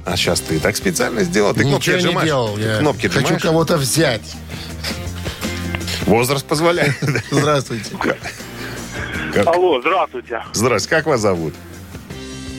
А 0.06 0.18
сейчас 0.18 0.42
ты 0.42 0.60
так 0.60 0.76
специально 0.76 1.24
сделал. 1.24 1.54
Ты 1.54 1.62
кнопки 1.62 1.90
Ничего 1.90 1.96
не 1.98 2.04
отжимаешь. 2.06 2.28
делал. 2.28 2.56
Ты 2.56 2.62
Я 2.62 2.78
кнопки 2.80 3.08
хочу 3.08 3.20
отжимаешь. 3.20 3.42
кого-то 3.44 3.78
взять. 3.78 4.36
Возраст 6.06 6.46
позволяет. 6.46 6.94
Здравствуйте. 7.32 7.92
Алло, 9.46 9.82
здравствуйте. 9.82 10.44
Здрасте, 10.54 10.90
как 10.90 11.08
вас 11.08 11.22
зовут? 11.22 11.56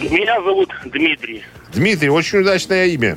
Меня 0.00 0.42
зовут 0.42 0.70
Дмитрий. 0.86 1.44
Дмитрий, 1.72 2.08
очень 2.08 2.40
удачное 2.40 2.86
имя. 2.86 3.16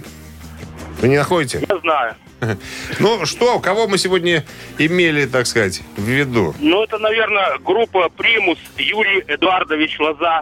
Вы 1.02 1.08
не 1.08 1.18
находите? 1.18 1.66
Я 1.68 1.80
знаю. 1.80 2.16
Ну 3.00 3.26
что, 3.26 3.60
кого 3.60 3.88
мы 3.88 3.98
сегодня 3.98 4.46
имели, 4.78 5.26
так 5.26 5.48
сказать, 5.48 5.82
в 5.96 6.04
виду? 6.04 6.54
Ну, 6.60 6.84
это, 6.84 7.00
наверное, 7.00 7.58
группа 7.58 8.10
«Примус», 8.10 8.60
Юрий 8.78 9.24
Эдуардович 9.28 9.98
Лоза. 10.00 10.42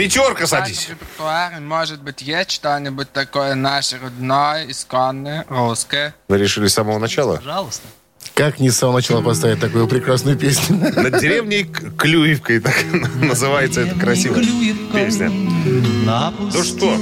Пятерка 0.00 0.46
садись. 0.46 0.88
репертуаре 0.88 1.60
может 1.60 2.00
быть 2.00 2.22
есть 2.22 2.52
что-нибудь 2.52 3.12
такое 3.12 3.54
наше 3.54 3.98
родное, 3.98 4.70
исконное, 4.70 5.44
русское. 5.50 6.14
Вы 6.28 6.38
решили 6.38 6.68
с 6.68 6.72
самого 6.72 6.98
начала? 6.98 7.36
Пожалуйста. 7.36 7.86
Как 8.34 8.60
не 8.60 8.70
с 8.70 8.78
самого 8.78 8.96
начала 8.96 9.20
поставить 9.20 9.60
такую 9.60 9.86
прекрасную 9.88 10.38
песню? 10.38 10.76
Над 10.78 11.20
деревней 11.20 11.64
Клюевкой, 11.64 12.60
так 12.60 12.74
называется 13.16 13.82
эта 13.82 13.98
красивая 14.00 14.42
песня. 14.90 15.30
Ну 16.10 16.64
что? 16.64 16.98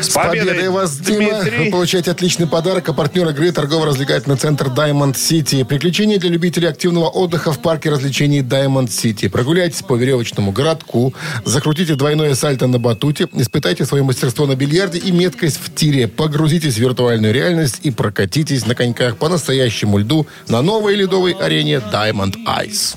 С 0.00 0.08
победой 0.08 0.70
вас, 0.70 0.96
Дима! 0.96 1.40
Вы 1.58 1.70
получаете 1.70 2.10
отличный 2.10 2.46
подарок. 2.46 2.88
А 2.88 2.94
партнер 2.94 3.28
игры 3.28 3.52
торгово-развлекательный 3.52 4.36
центр 4.36 4.68
Diamond 4.68 5.14
City. 5.14 5.64
Приключения 5.66 6.18
для 6.18 6.30
любителей 6.30 6.68
активного 6.68 7.08
отдыха 7.08 7.52
в 7.52 7.58
парке 7.58 7.90
развлечений 7.90 8.40
Diamond 8.40 8.88
City. 8.88 9.28
Прогуляйтесь 9.28 9.82
по 9.82 9.96
веревочному 9.96 10.50
городку, 10.50 11.12
закрутите 11.44 11.94
двойное 11.94 12.34
сальто 12.34 12.66
на 12.66 12.78
батуте, 12.78 13.28
испытайте 13.34 13.84
свое 13.84 14.02
мастерство 14.02 14.46
на 14.46 14.56
бильярде 14.56 14.98
и 14.98 15.12
меткость 15.12 15.58
в 15.62 15.74
тире. 15.74 16.08
Погрузитесь 16.08 16.76
в 16.76 16.78
виртуальную 16.78 17.34
реальность 17.34 17.80
и 17.82 17.90
прокатитесь 17.90 18.66
на 18.66 18.74
коньках 18.74 19.18
по 19.18 19.28
настоящему 19.28 19.98
льду 19.98 20.26
на 20.48 20.62
новой 20.62 20.94
ледовой 20.94 21.32
арене 21.32 21.82
Diamond 21.92 22.34
Ice. 22.46 22.96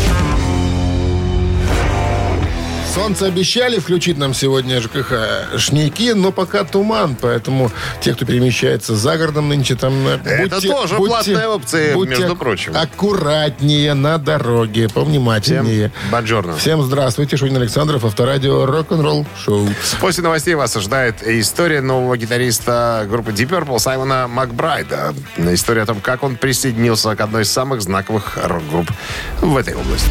Солнце 2.93 3.27
обещали 3.27 3.79
включить 3.79 4.17
нам 4.17 4.33
сегодня 4.33 4.81
ЖКХ 4.81 5.57
шнейки, 5.57 6.11
но 6.11 6.33
пока 6.33 6.65
туман, 6.65 7.15
поэтому 7.19 7.71
те, 8.01 8.13
кто 8.13 8.25
перемещается 8.25 8.95
за 8.97 9.17
городом 9.17 9.47
нынче, 9.47 9.75
там... 9.75 9.93
э, 10.07 10.19
Это 10.25 10.59
тоже 10.61 10.95
платная 10.95 11.47
опция, 11.47 11.93
будьте 11.93 12.17
между 12.17 12.35
прочим. 12.35 12.75
аккуратнее 12.75 13.93
на 13.93 14.17
дороге, 14.17 14.89
повнимательнее. 14.89 15.89
Всем 15.97 16.11
бонжорно. 16.11 16.57
Всем 16.57 16.83
здравствуйте, 16.83 17.37
Шунин 17.37 17.57
Александров, 17.57 18.03
Авторадио, 18.03 18.65
рок-н-ролл 18.65 19.25
шоу. 19.41 19.69
После 20.01 20.21
новостей 20.21 20.55
вас 20.55 20.75
ожидает 20.75 21.25
история 21.25 21.79
нового 21.79 22.17
гитариста 22.17 23.05
группы 23.09 23.31
Deep 23.31 23.47
Purple 23.49 23.79
Саймона 23.79 24.27
Макбрайда. 24.27 25.13
История 25.37 25.83
о 25.83 25.85
том, 25.85 26.01
как 26.01 26.23
он 26.23 26.35
присоединился 26.35 27.15
к 27.15 27.21
одной 27.21 27.43
из 27.43 27.51
самых 27.51 27.81
знаковых 27.81 28.37
рок-групп 28.43 28.91
в 29.39 29.55
этой 29.55 29.75
области. 29.75 30.09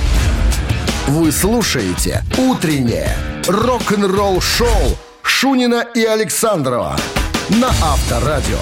Вы 1.09 1.33
слушаете 1.33 2.23
«Утреннее 2.39 3.17
рок-н-ролл-шоу» 3.49 4.69
Шунина 5.23 5.87
и 5.95 6.05
Александрова 6.05 6.97
на 7.49 7.69
Авторадио. 7.69 8.59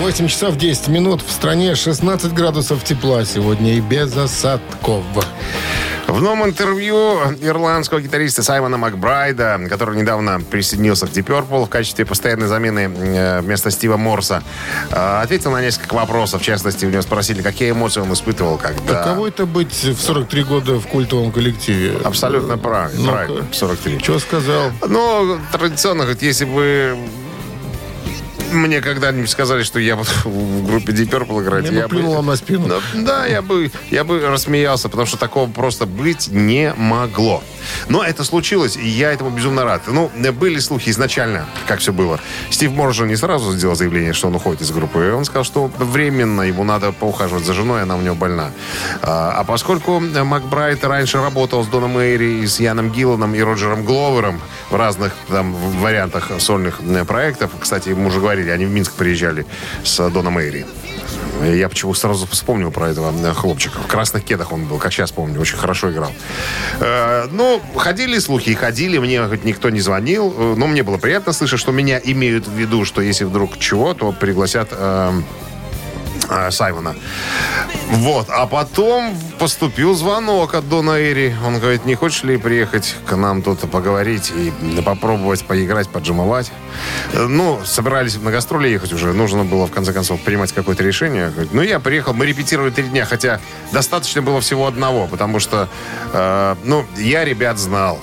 8 0.00 0.28
часов 0.28 0.56
10 0.56 0.88
минут. 0.88 1.22
В 1.22 1.30
стране 1.30 1.74
16 1.74 2.32
градусов 2.32 2.84
тепла 2.84 3.24
сегодня 3.24 3.74
и 3.74 3.80
без 3.80 4.16
осадков. 4.16 5.04
В 6.06 6.22
новом 6.22 6.44
интервью 6.46 6.96
ирландского 7.42 8.00
гитариста 8.00 8.42
Саймона 8.42 8.76
Макбрайда, 8.78 9.60
который 9.68 9.96
недавно 10.00 10.40
присоединился 10.40 11.06
к 11.06 11.10
Deep 11.10 11.24
Purple 11.26 11.66
в 11.66 11.68
качестве 11.68 12.06
постоянной 12.06 12.46
замены 12.46 12.88
э, 12.96 13.40
вместо 13.40 13.70
Стива 13.70 13.96
Морса, 13.96 14.42
э, 14.90 15.20
ответил 15.22 15.50
на 15.50 15.60
несколько 15.60 15.94
вопросов. 15.94 16.40
В 16.42 16.44
частности, 16.44 16.86
у 16.86 16.90
него 16.90 17.02
спросили, 17.02 17.42
какие 17.42 17.72
эмоции 17.72 18.00
он 18.00 18.12
испытывал, 18.12 18.56
когда... 18.56 19.02
Каково 19.02 19.26
это 19.28 19.46
быть 19.46 19.74
в 19.84 20.00
43 20.00 20.44
года 20.44 20.74
в 20.78 20.86
культовом 20.86 21.32
коллективе? 21.32 21.98
Абсолютно 22.04 22.56
правильно, 22.56 23.00
Ну-ка. 23.00 23.12
правильно, 23.12 23.46
43. 23.52 23.98
Что 23.98 24.18
сказал? 24.20 24.70
Ну, 24.88 25.38
традиционно, 25.52 26.04
говорит, 26.04 26.22
если 26.22 26.44
бы 26.44 26.96
мне 28.52 28.80
когда-нибудь 28.80 29.30
сказали, 29.30 29.62
что 29.62 29.78
я 29.78 29.96
буду 29.96 30.08
в 30.24 30.66
группе 30.66 30.92
Deep 30.92 31.10
Purple 31.10 31.42
играть, 31.42 31.70
Я 31.70 31.82
бы 31.82 31.88
плюнул 31.88 32.14
вам 32.14 32.26
на 32.26 32.36
спину. 32.36 32.68
Да, 32.68 32.80
да, 32.94 33.26
я 33.26 33.42
бы, 33.42 33.70
я 33.90 34.04
бы 34.04 34.20
рассмеялся, 34.20 34.88
потому 34.88 35.06
что 35.06 35.16
такого 35.16 35.50
просто 35.50 35.86
быть 35.86 36.28
не 36.28 36.72
могло. 36.76 37.42
Но 37.88 38.02
это 38.02 38.24
случилось, 38.24 38.76
и 38.76 38.86
я 38.86 39.12
этому 39.12 39.30
безумно 39.30 39.64
рад. 39.64 39.82
Ну, 39.86 40.10
были 40.32 40.58
слухи 40.58 40.90
изначально, 40.90 41.46
как 41.66 41.80
все 41.80 41.92
было. 41.92 42.20
Стив 42.50 42.72
Моржен 42.72 43.08
не 43.08 43.16
сразу 43.16 43.52
сделал 43.52 43.74
заявление, 43.74 44.12
что 44.12 44.28
он 44.28 44.34
уходит 44.34 44.62
из 44.62 44.70
группы. 44.70 45.12
Он 45.12 45.24
сказал, 45.24 45.44
что 45.44 45.70
временно 45.78 46.42
ему 46.42 46.64
надо 46.64 46.92
поухаживать 46.92 47.44
за 47.44 47.54
женой, 47.54 47.82
она 47.82 47.96
у 47.96 48.00
него 48.00 48.14
больна. 48.14 48.50
А, 49.02 49.32
а 49.36 49.44
поскольку 49.44 50.00
Макбрайт 50.00 50.84
раньше 50.84 51.18
работал 51.18 51.64
с 51.64 51.68
Доном 51.68 51.98
Эйри, 51.98 52.42
и 52.42 52.46
с 52.46 52.60
Яном 52.60 52.90
Гилланом 52.90 53.34
и 53.34 53.40
Роджером 53.40 53.84
Гловером 53.84 54.40
в 54.70 54.76
разных 54.76 55.14
там 55.28 55.54
вариантах 55.54 56.30
сольных 56.38 56.80
э, 56.80 57.04
проектов, 57.04 57.50
кстати, 57.58 57.90
мы 57.90 58.06
уже 58.06 58.20
говорили, 58.20 58.35
они 58.42 58.66
в 58.66 58.70
Минск 58.70 58.92
приезжали 58.92 59.46
с 59.84 60.10
Доном 60.10 60.38
Эйри. 60.38 60.64
Я 61.44 61.68
почему 61.68 61.92
сразу 61.94 62.26
вспомнил 62.26 62.70
про 62.70 62.88
этого 62.88 63.12
э, 63.12 63.34
хлопчика. 63.34 63.78
В 63.78 63.86
красных 63.86 64.24
кедах 64.24 64.52
он 64.52 64.64
был, 64.64 64.78
как 64.78 64.92
сейчас 64.92 65.12
помню, 65.12 65.40
очень 65.40 65.56
хорошо 65.56 65.90
играл. 65.90 66.10
Э, 66.80 67.26
ну, 67.30 67.60
ходили 67.76 68.18
слухи 68.18 68.54
ходили, 68.54 68.98
мне 68.98 69.22
хоть 69.26 69.44
никто 69.44 69.70
не 69.70 69.80
звонил, 69.80 70.34
э, 70.36 70.54
но 70.56 70.66
мне 70.66 70.82
было 70.82 70.96
приятно 70.96 71.32
слышать, 71.32 71.60
что 71.60 71.72
меня 71.72 72.00
имеют 72.02 72.46
в 72.48 72.52
виду, 72.52 72.84
что 72.84 73.02
если 73.02 73.24
вдруг 73.24 73.58
чего, 73.58 73.92
то 73.92 74.12
пригласят 74.12 74.68
э, 74.72 75.12
Саймона. 76.50 76.94
Вот, 77.90 78.26
а 78.30 78.46
потом 78.46 79.16
поступил 79.38 79.94
звонок 79.94 80.54
от 80.54 80.68
Дона 80.68 81.00
Эри. 81.00 81.34
Он 81.46 81.58
говорит, 81.58 81.86
не 81.86 81.94
хочешь 81.94 82.24
ли 82.24 82.36
приехать 82.36 82.96
к 83.06 83.16
нам 83.16 83.42
тут 83.42 83.60
поговорить 83.70 84.32
и 84.34 84.52
попробовать 84.82 85.44
поиграть, 85.44 85.88
поджимовать? 85.88 86.50
Э, 87.12 87.26
Ну, 87.26 87.60
собирались 87.64 88.16
на 88.20 88.30
гастроли 88.30 88.68
ехать 88.68 88.92
уже. 88.92 89.12
Нужно 89.12 89.44
было, 89.44 89.66
в 89.66 89.70
конце 89.70 89.92
концов, 89.92 90.20
принимать 90.20 90.52
какое-то 90.52 90.82
решение. 90.82 91.30
Говорит, 91.30 91.52
Ну, 91.52 91.62
я 91.62 91.78
приехал, 91.80 92.12
мы 92.12 92.26
репетировали 92.26 92.70
три 92.70 92.84
дня, 92.84 93.04
хотя 93.04 93.40
достаточно 93.72 94.22
было 94.22 94.40
всего 94.40 94.66
одного, 94.66 95.06
потому 95.06 95.38
что, 95.38 95.68
э, 96.12 96.56
ну, 96.64 96.84
я 96.96 97.24
ребят 97.24 97.58
знал. 97.58 98.00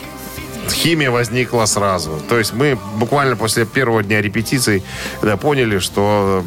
Химия 0.69 1.11
возникла 1.11 1.65
сразу. 1.65 2.21
То 2.29 2.37
есть 2.39 2.53
мы 2.53 2.77
буквально 2.95 3.35
после 3.35 3.65
первого 3.65 4.01
дня 4.01 4.21
репетиций 4.21 4.81
да, 5.21 5.35
поняли, 5.35 5.79
что 5.79 6.43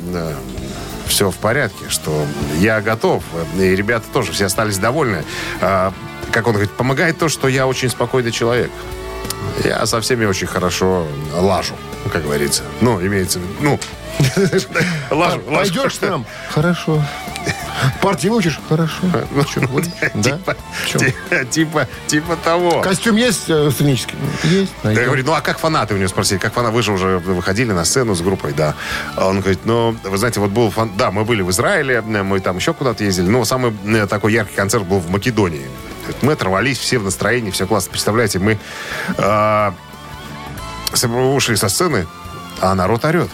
все 1.06 1.30
в 1.30 1.36
порядке, 1.36 1.88
что 1.88 2.26
я 2.58 2.80
готов. 2.80 3.22
И 3.56 3.76
ребята 3.76 4.06
тоже 4.12 4.32
все 4.32 4.46
остались 4.46 4.78
довольны. 4.78 5.24
А, 5.60 5.92
как 6.32 6.46
он 6.46 6.54
говорит, 6.54 6.72
помогает 6.72 7.18
то, 7.18 7.28
что 7.28 7.48
я 7.48 7.66
очень 7.66 7.88
спокойный 7.88 8.32
человек. 8.32 8.70
Я 9.64 9.86
со 9.86 10.00
всеми 10.00 10.24
очень 10.26 10.46
хорошо 10.46 11.06
лажу, 11.34 11.74
как 12.12 12.22
говорится. 12.22 12.62
Ну, 12.80 13.00
имеется 13.00 13.38
в 13.38 13.42
виду, 13.42 13.54
ну, 13.60 13.80
лажу. 15.10 15.40
Пойдешь 15.40 15.96
с 15.96 16.00
нам? 16.00 16.26
Хорошо. 16.50 17.02
Партии 18.00 18.28
выучишь? 18.28 18.60
Хорошо. 18.68 18.94
Чё, 19.52 19.60
будешь? 19.68 19.90
Да? 20.14 20.38
Типа, 20.38 20.56
типа, 21.50 21.88
типа 22.06 22.36
того. 22.36 22.80
Костюм 22.80 23.16
есть 23.16 23.48
э, 23.48 23.70
сценический? 23.70 24.16
Есть. 24.44 24.72
Я 24.82 24.88
найдем. 24.88 25.04
говорю, 25.04 25.24
ну 25.24 25.32
а 25.34 25.40
как 25.40 25.58
фанаты 25.58 25.94
у 25.94 25.96
него 25.96 26.08
спросили? 26.08 26.38
Как 26.38 26.52
фанаты? 26.52 26.74
Вы 26.74 26.82
же 26.82 26.92
уже 26.92 27.18
выходили 27.18 27.72
на 27.72 27.84
сцену 27.84 28.14
с 28.14 28.20
группой, 28.20 28.52
да. 28.52 28.74
А 29.16 29.28
Он 29.28 29.40
говорит, 29.40 29.60
ну, 29.64 29.96
вы 30.04 30.18
знаете, 30.18 30.40
вот 30.40 30.50
был 30.50 30.70
фан... 30.70 30.92
Да, 30.96 31.10
мы 31.10 31.24
были 31.24 31.42
в 31.42 31.50
Израиле, 31.50 32.00
мы 32.00 32.40
там 32.40 32.56
еще 32.56 32.72
куда-то 32.72 33.04
ездили. 33.04 33.28
Но 33.28 33.44
самый 33.44 33.74
э, 33.84 34.06
такой 34.06 34.32
яркий 34.32 34.54
концерт 34.54 34.84
был 34.84 34.98
в 34.98 35.10
Македонии. 35.10 35.66
Мы 36.22 36.32
оторвались, 36.32 36.78
все 36.78 36.98
в 36.98 37.04
настроении, 37.04 37.50
все 37.50 37.66
классно. 37.66 37.90
Представляете, 37.90 38.38
мы 38.38 38.58
э, 39.18 39.72
ушли 41.34 41.56
со 41.56 41.68
сцены, 41.68 42.06
а 42.60 42.74
народ 42.74 43.04
орет. 43.04 43.30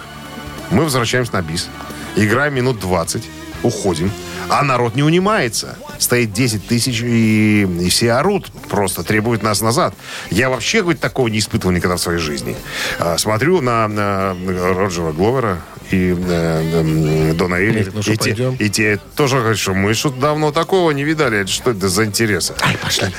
Мы 0.71 0.85
возвращаемся 0.85 1.35
на 1.35 1.43
бис. 1.43 1.69
Играем 2.17 2.55
минут 2.55 2.79
20, 2.81 3.29
уходим. 3.63 4.11
А 4.49 4.63
народ 4.63 4.95
не 4.95 5.03
унимается. 5.03 5.77
Стоит 5.99 6.33
10 6.33 6.67
тысяч, 6.67 7.03
и, 7.03 7.63
и 7.63 7.89
все 7.89 8.13
орут. 8.13 8.51
Просто 8.69 9.03
требуют 9.03 9.43
нас 9.43 9.61
назад. 9.61 9.95
Я 10.31 10.51
вообще, 10.51 10.83
говорит, 10.83 11.01
такого 11.01 11.29
не 11.29 11.39
испытывал 11.39 11.73
никогда 11.75 11.97
в 11.97 12.01
своей 12.01 12.19
жизни. 12.19 12.57
А, 12.99 13.19
смотрю 13.19 13.61
на, 13.61 13.89
на 13.89 14.37
Роджера 14.75 15.13
Гловера 15.13 15.61
и 15.93 16.17
э, 16.19 17.31
э, 17.31 17.33
Дона 17.35 17.57
Эли. 17.57 17.83
Говорит, 17.85 17.95
ну 17.95 18.13
и, 18.13 18.17
те, 18.17 18.57
и 18.59 18.71
те 18.71 18.99
тоже 19.17 19.39
говорят, 19.39 19.59
что 19.59 19.75
мы 19.75 19.95
что-то 19.95 20.19
давно 20.21 20.51
такого 20.53 20.91
не 20.93 21.05
видали. 21.05 21.41
Это 21.41 21.51
что 21.51 21.71
это 21.73 21.89
за 21.89 22.05
интересы? 22.05 22.55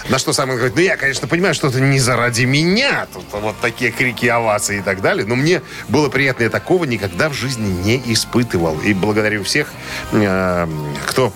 На 0.09 0.17
что 0.19 0.33
Саймон 0.33 0.55
говорит, 0.55 0.75
ну 0.75 0.81
я, 0.81 0.97
конечно, 0.97 1.27
понимаю, 1.27 1.53
что 1.53 1.67
это 1.67 1.79
не 1.79 1.99
заради 1.99 2.45
меня. 2.45 3.07
Тут 3.13 3.25
вот 3.31 3.55
такие 3.61 3.91
крики, 3.91 4.25
овации 4.25 4.79
и 4.79 4.81
так 4.81 5.01
далее. 5.01 5.25
Но 5.25 5.35
мне 5.35 5.61
было 5.89 6.09
приятно, 6.09 6.43
я 6.43 6.49
такого 6.49 6.85
никогда 6.85 7.29
в 7.29 7.33
жизни 7.33 7.67
не 7.83 8.01
испытывал. 8.13 8.79
И 8.81 8.93
благодарю 8.93 9.43
всех, 9.43 9.67
э, 10.11 10.67
кто 11.05 11.33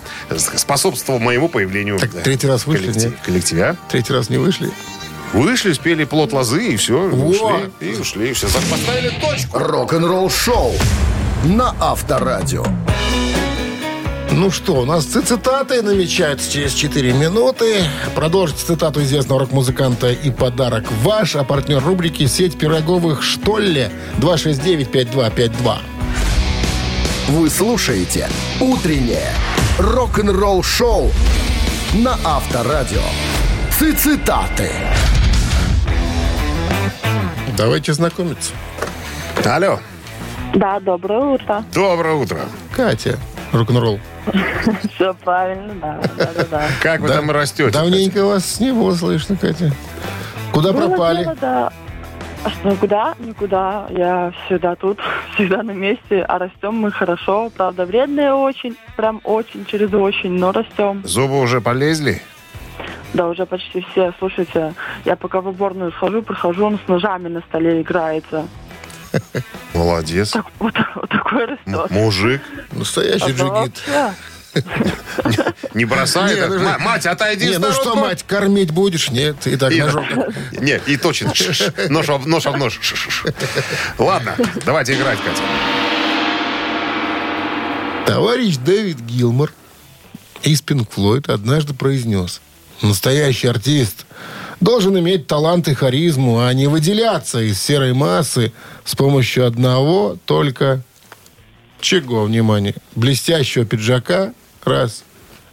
способствовал 0.56 1.20
моему 1.20 1.48
появлению 1.48 1.98
Так 1.98 2.10
третий 2.22 2.46
раз 2.48 2.66
вышли, 2.66 2.86
коллектив- 2.86 3.10
нет? 3.10 3.20
коллективе. 3.24 3.64
а? 3.64 3.76
Третий 3.90 4.12
раз 4.12 4.28
не 4.30 4.38
вышли? 4.38 4.70
Вышли, 5.34 5.74
спели 5.74 6.04
плод 6.04 6.32
лозы, 6.32 6.68
и 6.68 6.76
все, 6.76 7.06
Во. 7.06 7.26
ушли. 7.26 7.70
И 7.80 7.94
ушли, 7.96 8.30
и 8.30 8.32
все. 8.32 8.46
Поставили 8.46 9.10
точку. 9.20 9.58
Рок-н-ролл 9.58 10.30
шоу 10.30 10.74
на 11.44 11.74
Авторадио. 11.80 12.64
Ну 14.30 14.50
что, 14.50 14.74
у 14.74 14.84
нас 14.84 15.04
ци- 15.06 15.22
цитаты 15.22 15.82
намечаются 15.82 16.50
через 16.52 16.72
4 16.74 17.12
минуты. 17.12 17.82
Продолжите 18.14 18.64
цитату 18.66 19.02
известного 19.02 19.40
рок-музыканта 19.40 20.10
и 20.12 20.30
подарок 20.30 20.84
ваш, 21.02 21.34
а 21.36 21.44
партнер 21.44 21.82
рубрики 21.82 22.26
«Сеть 22.26 22.58
пироговых 22.58 23.22
Штолле» 23.22 23.90
269-5252. 24.20 25.78
Вы 27.28 27.50
слушаете 27.50 28.28
«Утреннее 28.60 29.32
рок-н-ролл 29.78 30.62
шоу» 30.62 31.10
на 31.94 32.16
Авторадио. 32.24 33.02
Цитаты. 33.78 34.70
Давайте 37.56 37.92
знакомиться. 37.92 38.52
Алло, 39.44 39.80
Да, 40.54 40.80
доброе 40.80 41.20
утро. 41.20 41.64
доброе 41.74 42.14
утро. 42.14 42.40
Катя, 42.74 43.18
рок-н-ролл. 43.52 44.00
Все 44.94 45.14
правильно, 45.14 45.74
да, 45.80 46.00
да, 46.16 46.30
да, 46.34 46.44
да. 46.50 46.62
Как 46.82 47.00
вы 47.00 47.08
там 47.08 47.30
растете? 47.30 47.70
Давненько 47.70 48.24
вас 48.24 48.60
не 48.60 48.72
было 48.72 48.94
слышно, 48.94 49.36
Катя. 49.36 49.72
Куда 50.52 50.72
пропали? 50.72 51.26
А 52.44 52.50
что, 52.50 52.70
Никуда, 52.70 53.14
никуда. 53.18 53.86
Я 53.90 54.32
всегда 54.46 54.76
тут, 54.76 54.98
всегда 55.34 55.62
на 55.62 55.72
месте. 55.72 56.22
А 56.22 56.38
растем 56.38 56.74
мы 56.74 56.92
хорошо. 56.92 57.50
Правда, 57.56 57.84
вредные 57.84 58.32
очень, 58.32 58.76
прям 58.96 59.20
очень, 59.24 59.64
через 59.66 59.92
очень, 59.92 60.32
но 60.32 60.52
растем. 60.52 61.02
Зубы 61.04 61.40
уже 61.40 61.60
полезли? 61.60 62.22
Да, 63.12 63.28
уже 63.28 63.44
почти 63.44 63.84
все. 63.90 64.12
Слушайте, 64.18 64.74
я 65.04 65.16
пока 65.16 65.40
в 65.40 65.48
уборную 65.48 65.90
схожу, 65.92 66.22
прихожу, 66.22 66.66
он 66.66 66.78
с 66.78 66.88
ножами 66.88 67.28
на 67.28 67.40
столе 67.40 67.82
играется. 67.82 68.46
Молодец. 69.74 70.30
Так, 70.30 70.46
вот, 70.58 70.74
вот 70.94 71.08
такой 71.10 71.44
М- 71.44 71.50
растет. 71.50 71.90
Мужик. 71.90 72.42
Настоящий 72.72 73.24
А 73.24 73.30
джигит. 73.30 73.82
Не 75.74 75.84
бросает? 75.84 76.48
Ну, 76.48 76.58
Ма- 76.60 76.78
Мать, 76.78 77.06
отойди 77.06 77.46
Не, 77.46 77.58
ну 77.58 77.70
что, 77.72 77.94
мать, 77.94 78.24
кормить 78.26 78.70
будешь? 78.72 79.10
Нет, 79.10 79.46
и 79.46 79.56
так 79.56 79.74
ножом. 79.76 80.06
Не, 80.52 80.80
и 80.86 80.96
точно. 80.96 81.32
Нож 81.88 82.08
об 82.08 82.26
нож. 82.26 82.46
об 82.46 82.56
нож. 82.56 82.80
Ладно, 83.98 84.34
давайте 84.64 84.94
играть, 84.94 85.18
Катя. 85.18 85.42
Товарищ 88.06 88.56
Дэвид 88.56 89.00
Гилмор 89.00 89.52
из 90.42 90.62
Пинк 90.62 90.90
Флойд 90.92 91.28
однажды 91.28 91.74
произнес, 91.74 92.40
настоящий 92.80 93.48
артист 93.48 94.06
должен 94.60 94.98
иметь 94.98 95.26
талант 95.26 95.68
и 95.68 95.74
харизму, 95.74 96.40
а 96.40 96.52
не 96.54 96.68
выделяться 96.68 97.40
из 97.40 97.60
серой 97.60 97.92
массы 97.92 98.52
с 98.88 98.94
помощью 98.94 99.46
одного 99.46 100.16
только 100.24 100.82
чего, 101.78 102.24
внимание, 102.24 102.74
блестящего 102.96 103.66
пиджака, 103.66 104.32
раз, 104.64 105.04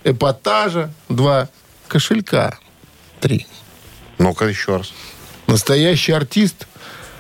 эпатажа, 0.05 0.93
два, 1.09 1.49
кошелька, 1.89 2.57
три. 3.19 3.45
Ну-ка 4.19 4.45
еще 4.45 4.77
раз. 4.77 4.93
Настоящий 5.47 6.13
артист 6.13 6.65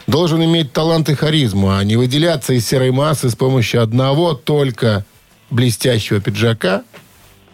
должен 0.07 0.41
иметь 0.41 0.71
талант 0.71 1.09
и 1.09 1.15
харизму, 1.15 1.75
а 1.75 1.83
не 1.83 1.97
выделяться 1.97 2.53
из 2.53 2.65
серой 2.65 2.91
массы 2.91 3.29
с 3.29 3.35
помощью 3.35 3.83
одного 3.83 4.35
только 4.35 5.03
блестящего 5.49 6.21
пиджака, 6.21 6.83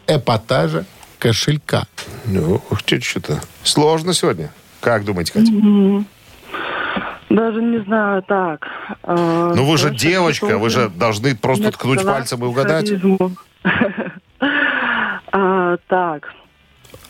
эпатажа, 0.06 0.86
кошелька. 1.18 1.88
Ну, 2.26 2.62
ух 2.70 2.84
ты, 2.84 3.02
что-то. 3.02 3.42
Сложно 3.64 4.14
сегодня. 4.14 4.54
Как 4.82 5.04
думаете, 5.04 5.34
Катя? 5.34 5.52
Даже 7.32 7.62
не 7.62 7.80
знаю, 7.86 8.22
так. 8.24 8.68
э, 9.04 9.54
Ну 9.56 9.66
вы 9.66 9.78
же 9.78 9.90
девочка, 9.96 10.58
вы 10.58 10.70
же 10.70 10.90
должны 10.90 11.34
просто 11.34 11.64
нет 11.66 11.74
ткнуть 11.76 12.04
пальцем 12.04 12.44
и 12.44 12.48
угадать. 12.48 12.92
А, 15.34 15.78
Так. 15.88 16.34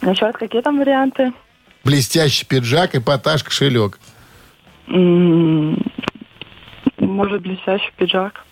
Насчет 0.02 0.38
какие 0.38 0.62
там 0.62 0.78
варианты? 0.78 1.34
Блестящий 1.84 2.46
пиджак, 2.46 2.94
эпатаж, 2.96 3.44
кошелек. 3.44 3.98
Может, 7.00 7.42
блестящий 7.42 7.92
пиджак? 7.98 8.46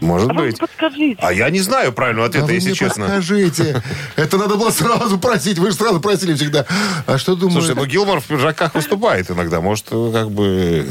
Может 0.00 0.30
А 0.30 0.34
вы 0.34 0.46
быть. 0.46 0.58
подскажите. 0.58 1.16
А 1.20 1.32
я 1.32 1.50
не 1.50 1.60
знаю 1.60 1.92
правильного 1.92 2.26
А 2.26 2.28
ответа, 2.28 2.46
вы 2.46 2.52
если 2.52 2.68
мне 2.68 2.76
честно. 2.76 3.04
подскажите. 3.06 3.82
Это 4.16 4.38
надо 4.38 4.56
было 4.56 4.70
сразу 4.70 5.18
просить. 5.18 5.58
Вы 5.58 5.70
же 5.70 5.76
сразу 5.76 6.00
просили 6.00 6.34
всегда. 6.34 6.66
А 7.06 7.18
что 7.18 7.34
думаете? 7.34 7.60
Слушай, 7.60 7.74
ну 7.76 7.84
Гилмор 7.86 8.20
в 8.20 8.26
пиджаках 8.26 8.74
выступает 8.74 9.30
иногда. 9.30 9.60
Может, 9.60 9.86
как 9.88 10.30
бы... 10.30 10.88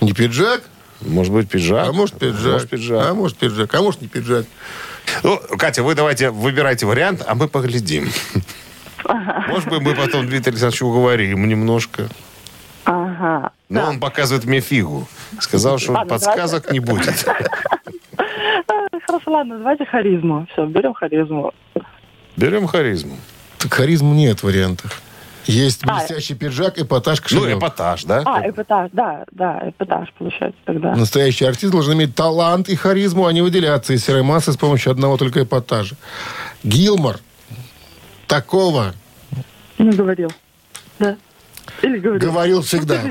Не 0.00 0.12
пиджак? 0.12 0.62
Может 1.00 1.32
быть, 1.32 1.48
пиджак? 1.48 1.88
А 1.88 1.92
может 1.92 2.18
пиджак? 2.18 2.52
Может, 2.52 2.68
пиджак. 2.70 3.06
А 3.06 3.14
может 3.14 3.36
пиджак? 3.38 3.74
А 3.74 3.82
может 3.82 4.00
не 4.02 4.08
пиджак? 4.08 4.46
Ну, 5.22 5.40
Катя, 5.58 5.82
вы 5.82 5.94
давайте 5.94 6.30
выбирайте 6.30 6.86
вариант, 6.86 7.22
а 7.26 7.34
мы 7.34 7.48
поглядим. 7.48 8.08
Может 9.48 9.68
быть, 9.68 9.80
мы 9.80 9.94
потом 9.94 10.26
Дмитрия 10.28 10.50
Александровича 10.52 10.86
уговорим 10.86 11.48
немножко. 11.48 12.08
Ага. 12.84 13.50
Но 13.68 13.88
он 13.88 14.00
показывает 14.00 14.44
мне 14.44 14.60
фигу. 14.60 15.08
Сказал, 15.40 15.78
что 15.78 15.92
Ладно, 15.92 16.10
подсказок 16.10 16.70
не 16.70 16.80
будет. 16.80 17.26
Хорошо, 19.12 19.30
ладно, 19.30 19.58
давайте 19.58 19.84
харизму. 19.84 20.46
Все, 20.52 20.64
берем 20.64 20.94
харизму. 20.94 21.52
Берем 22.36 22.66
харизму. 22.66 23.18
Так 23.58 23.74
харизмы 23.74 24.14
нет 24.16 24.40
в 24.40 24.44
вариантах. 24.44 24.90
Есть 25.44 25.82
А. 25.86 25.96
блестящий 25.98 26.34
пиджак, 26.34 26.78
эпатаж, 26.78 27.18
Ну, 27.18 27.22
кошелек. 27.24 27.58
эпатаж, 27.58 28.04
да? 28.04 28.22
А, 28.24 28.48
эпатаж, 28.48 28.88
да, 28.94 29.24
да, 29.32 29.68
эпатаж 29.68 30.10
получается 30.16 30.58
тогда. 30.64 30.94
Настоящий 30.96 31.44
артист 31.44 31.72
должен 31.72 31.92
иметь 31.94 32.14
талант 32.14 32.70
и 32.70 32.74
харизму, 32.76 33.26
а 33.26 33.32
не 33.34 33.42
выделяться 33.42 33.92
из 33.92 34.02
серой 34.02 34.22
массы 34.22 34.50
с 34.52 34.56
помощью 34.56 34.92
одного 34.92 35.18
только 35.18 35.42
эпатажа. 35.42 35.96
Гилмор 36.64 37.18
такого 38.28 38.94
Не 39.76 39.90
говорил. 39.90 40.32
Да. 40.98 41.16
Или 41.82 41.98
говорил. 41.98 42.30
говорил 42.30 42.62
всегда. 42.62 43.02
Не 43.02 43.08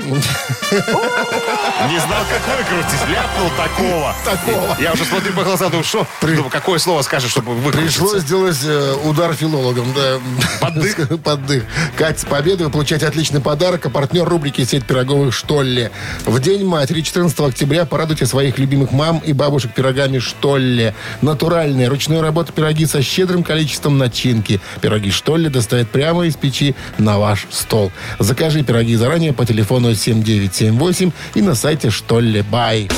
знал, 1.98 2.24
как 2.30 2.40
выкрутить. 2.56 3.08
Ляпнул 3.10 3.50
такого. 3.56 4.14
Такого. 4.24 4.76
Я 4.80 4.92
уже 4.92 5.04
смотрю 5.04 5.32
по 5.34 5.44
глазам, 5.44 5.68
думаю, 5.70 5.84
что? 5.84 6.06
Думаю, 6.22 6.48
какое 6.48 6.78
слово 6.78 7.02
скажешь, 7.02 7.30
чтобы 7.30 7.54
выкрутиться? 7.54 8.00
Пришлось 8.00 8.22
сделать 8.22 8.56
э, 8.64 8.94
удар 9.04 9.34
филологом, 9.34 9.92
да. 9.94 10.18
Поддых? 10.60 10.96
Поддых. 11.22 11.64
Катя, 11.96 12.20
с 12.20 12.24
победой 12.24 12.66
вы 12.66 12.72
получаете 12.72 13.06
отличный 13.06 13.40
подарок, 13.40 13.84
а 13.84 13.90
партнер 13.90 14.24
рубрики 14.24 14.64
«Сеть 14.64 14.86
пироговых 14.86 15.34
Штолле». 15.34 15.90
В 16.24 16.40
День 16.40 16.64
матери 16.64 17.02
14 17.02 17.38
октября 17.40 17.84
порадуйте 17.84 18.24
своих 18.24 18.58
любимых 18.58 18.92
мам 18.92 19.18
и 19.18 19.34
бабушек 19.34 19.74
пирогами 19.74 20.18
Штолле. 20.18 20.94
Натуральные, 21.20 21.88
ручной 21.88 22.22
работы 22.22 22.52
пироги 22.52 22.86
со 22.86 23.02
щедрым 23.02 23.42
количеством 23.42 23.98
начинки. 23.98 24.60
Пироги 24.80 25.10
Штолле 25.10 25.50
доставят 25.50 25.90
прямо 25.90 26.24
из 26.26 26.36
печи 26.36 26.74
на 26.96 27.18
ваш 27.18 27.46
стол. 27.50 27.92
Закажи 28.18 28.61
пироги 28.62 28.96
заранее 28.96 29.32
по 29.32 29.44
телефону 29.44 29.94
7978 29.94 31.12
и 31.34 31.42
на 31.42 31.54
сайте 31.54 31.90
Штолле 31.90 32.42
Бай. 32.42 32.90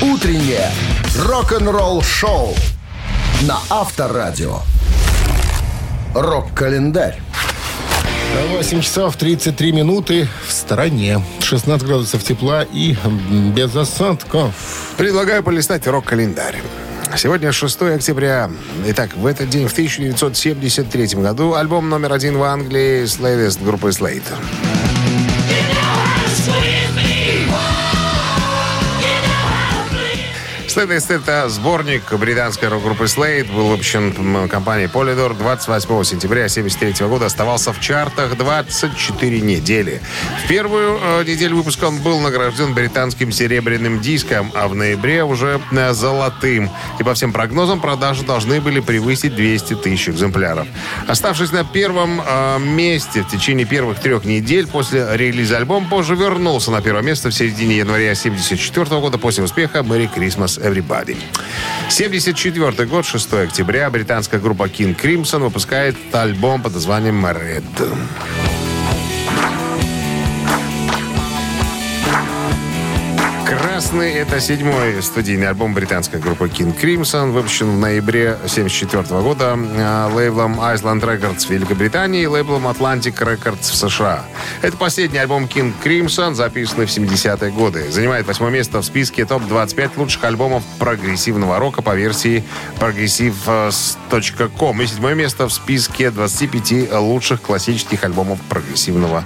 Утреннее 0.00 0.70
рок-н-ролл 1.16 2.02
шоу 2.02 2.54
на 3.42 3.58
Авторадио. 3.70 4.60
Рок-календарь. 6.14 7.20
8 8.50 8.80
часов 8.80 9.16
33 9.16 9.72
минуты 9.72 10.28
в 10.46 10.52
стороне. 10.52 11.22
16 11.42 11.86
градусов 11.86 12.22
тепла 12.22 12.62
и 12.62 12.96
без 13.54 13.74
осадков. 13.74 14.54
Предлагаю 14.96 15.42
полистать 15.42 15.86
рок-календарь. 15.86 16.60
Сегодня 17.16 17.52
6 17.52 17.82
октября. 17.82 18.50
Итак, 18.86 19.10
в 19.16 19.26
этот 19.26 19.48
день, 19.48 19.66
в 19.66 19.72
1973 19.72 21.20
году, 21.20 21.54
альбом 21.54 21.88
номер 21.88 22.12
один 22.12 22.36
в 22.36 22.42
Англии 22.42 23.04
«Slavist» 23.04 23.64
группы 23.64 23.88
Slade. 23.88 24.77
Slavist— 30.78 31.06
это 31.12 31.48
сборник 31.48 32.12
британской 32.12 32.68
рок-группы 32.68 33.06
Slade. 33.06 33.52
Был 33.52 33.66
выпущен 33.66 34.48
компанией 34.48 34.86
Polydor 34.86 35.36
28 35.36 36.04
сентября 36.04 36.44
1973 36.44 37.08
года. 37.08 37.26
Оставался 37.26 37.72
в 37.72 37.80
чартах 37.80 38.36
24 38.36 39.40
недели. 39.40 40.00
В 40.44 40.48
первую 40.48 41.00
э, 41.02 41.24
неделю 41.24 41.56
выпуска 41.56 41.86
он 41.86 41.98
был 41.98 42.20
награжден 42.20 42.74
британским 42.74 43.32
серебряным 43.32 44.00
диском, 44.00 44.52
а 44.54 44.68
в 44.68 44.76
ноябре 44.76 45.24
уже 45.24 45.60
э, 45.72 45.92
золотым. 45.94 46.70
И 47.00 47.02
по 47.02 47.14
всем 47.14 47.32
прогнозам 47.32 47.80
продажи 47.80 48.22
должны 48.22 48.60
были 48.60 48.78
превысить 48.78 49.34
200 49.34 49.74
тысяч 49.76 50.10
экземпляров. 50.10 50.68
Оставшись 51.08 51.50
на 51.50 51.64
первом 51.64 52.22
э, 52.24 52.58
месте 52.60 53.22
в 53.22 53.28
течение 53.28 53.66
первых 53.66 53.98
трех 53.98 54.24
недель 54.24 54.68
после 54.68 55.08
релиза 55.16 55.56
альбом 55.56 55.88
позже 55.88 56.14
вернулся 56.14 56.70
на 56.70 56.80
первое 56.82 57.02
место 57.02 57.30
в 57.30 57.34
середине 57.34 57.78
января 57.78 58.12
1974 58.12 59.00
года 59.00 59.18
после 59.18 59.42
успеха 59.42 59.80
«Merry 59.80 60.08
Christmas 60.14 60.58
Dance 60.58 60.67
Everybody. 60.68 61.16
74 61.88 62.86
год, 62.86 63.06
6 63.06 63.32
октября, 63.32 63.88
британская 63.88 64.38
группа 64.38 64.64
King 64.64 64.94
Crimson 64.94 65.38
выпускает 65.38 65.96
альбом 66.12 66.62
под 66.62 66.74
названием 66.74 67.24
Red. 67.24 68.57
«Красный»— 73.78 74.12
это 74.14 74.40
седьмой 74.40 75.00
студийный 75.04 75.50
альбом 75.50 75.72
британской 75.72 76.18
группы 76.18 76.48
King 76.48 76.76
Crimson, 76.76 77.30
выпущен 77.30 77.76
в 77.76 77.78
ноябре 77.78 78.30
1974 78.30 79.22
года 79.22 79.56
э, 79.56 80.10
лейблом 80.12 80.58
Island 80.58 81.00
Records 81.02 81.46
в 81.46 81.50
Великобритании 81.50 82.22
и 82.22 82.26
лейблом 82.26 82.66
Atlantic 82.66 83.16
Records 83.18 83.70
в 83.70 83.76
США. 83.76 84.24
Это 84.62 84.76
последний 84.76 85.18
альбом 85.18 85.44
King 85.44 85.72
Crimson, 85.84 86.34
записанный 86.34 86.86
в 86.86 86.88
70-е 86.88 87.52
годы. 87.52 87.88
Занимает 87.92 88.26
восьмое 88.26 88.50
место 88.50 88.80
в 88.80 88.84
списке 88.84 89.24
топ-25 89.24 89.92
лучших 89.96 90.24
альбомов 90.24 90.64
прогрессивного 90.80 91.60
рока 91.60 91.80
по 91.80 91.94
версии 91.94 92.42
progressive.com 92.80 94.82
и 94.82 94.86
седьмое 94.88 95.14
место 95.14 95.46
в 95.46 95.52
списке 95.52 96.10
25 96.10 96.92
лучших 96.94 97.42
классических 97.42 98.02
альбомов 98.02 98.40
прогрессивного 98.48 99.22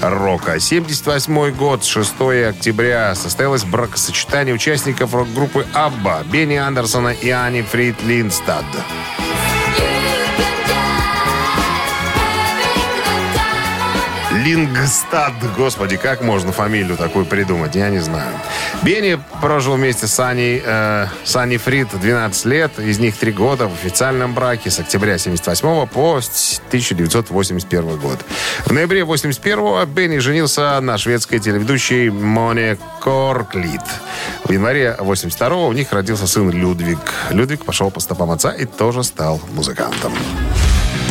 рока. 0.00 0.60
78 0.60 1.50
год, 1.56 1.82
6 1.82 2.12
октября, 2.50 3.12
состоялось 3.16 3.64
бракосочетание 3.96 4.54
участников 4.54 5.14
рок-группы 5.14 5.66
«Абба» 5.72 6.22
Бенни 6.30 6.56
Андерсона 6.56 7.14
и 7.14 7.30
Ани 7.30 7.62
Фрид 7.62 8.02
Линдстад. 8.02 8.66
Лингстад. 14.46 15.32
Господи, 15.56 15.96
как 15.96 16.22
можно 16.22 16.52
фамилию 16.52 16.96
такую 16.96 17.24
придумать? 17.24 17.74
Я 17.74 17.90
не 17.90 17.98
знаю. 17.98 18.32
Бенни 18.84 19.18
прожил 19.40 19.74
вместе 19.74 20.06
с 20.06 20.20
Аней, 20.20 20.62
э, 20.64 21.08
с 21.24 21.34
Аней 21.34 21.58
Фрид 21.58 21.88
12 21.92 22.44
лет. 22.44 22.78
Из 22.78 23.00
них 23.00 23.16
3 23.16 23.32
года 23.32 23.66
в 23.66 23.74
официальном 23.74 24.34
браке 24.34 24.70
с 24.70 24.78
октября 24.78 25.18
78 25.18 25.86
по 25.88 26.20
1981 26.20 27.98
год. 27.98 28.20
В 28.64 28.72
ноябре 28.72 29.04
81 29.04 29.84
Бенни 29.86 30.18
женился 30.18 30.80
на 30.80 30.96
шведской 30.96 31.40
телеведущей 31.40 32.10
Моне 32.10 32.78
Корклит. 33.00 33.82
В 34.44 34.52
январе 34.52 34.94
82 35.00 35.56
у 35.66 35.72
них 35.72 35.92
родился 35.92 36.28
сын 36.28 36.48
Людвиг. 36.50 37.00
Людвиг 37.30 37.64
пошел 37.64 37.90
по 37.90 37.98
стопам 37.98 38.30
отца 38.30 38.52
и 38.52 38.64
тоже 38.64 39.02
стал 39.02 39.40
музыкантом. 39.54 40.12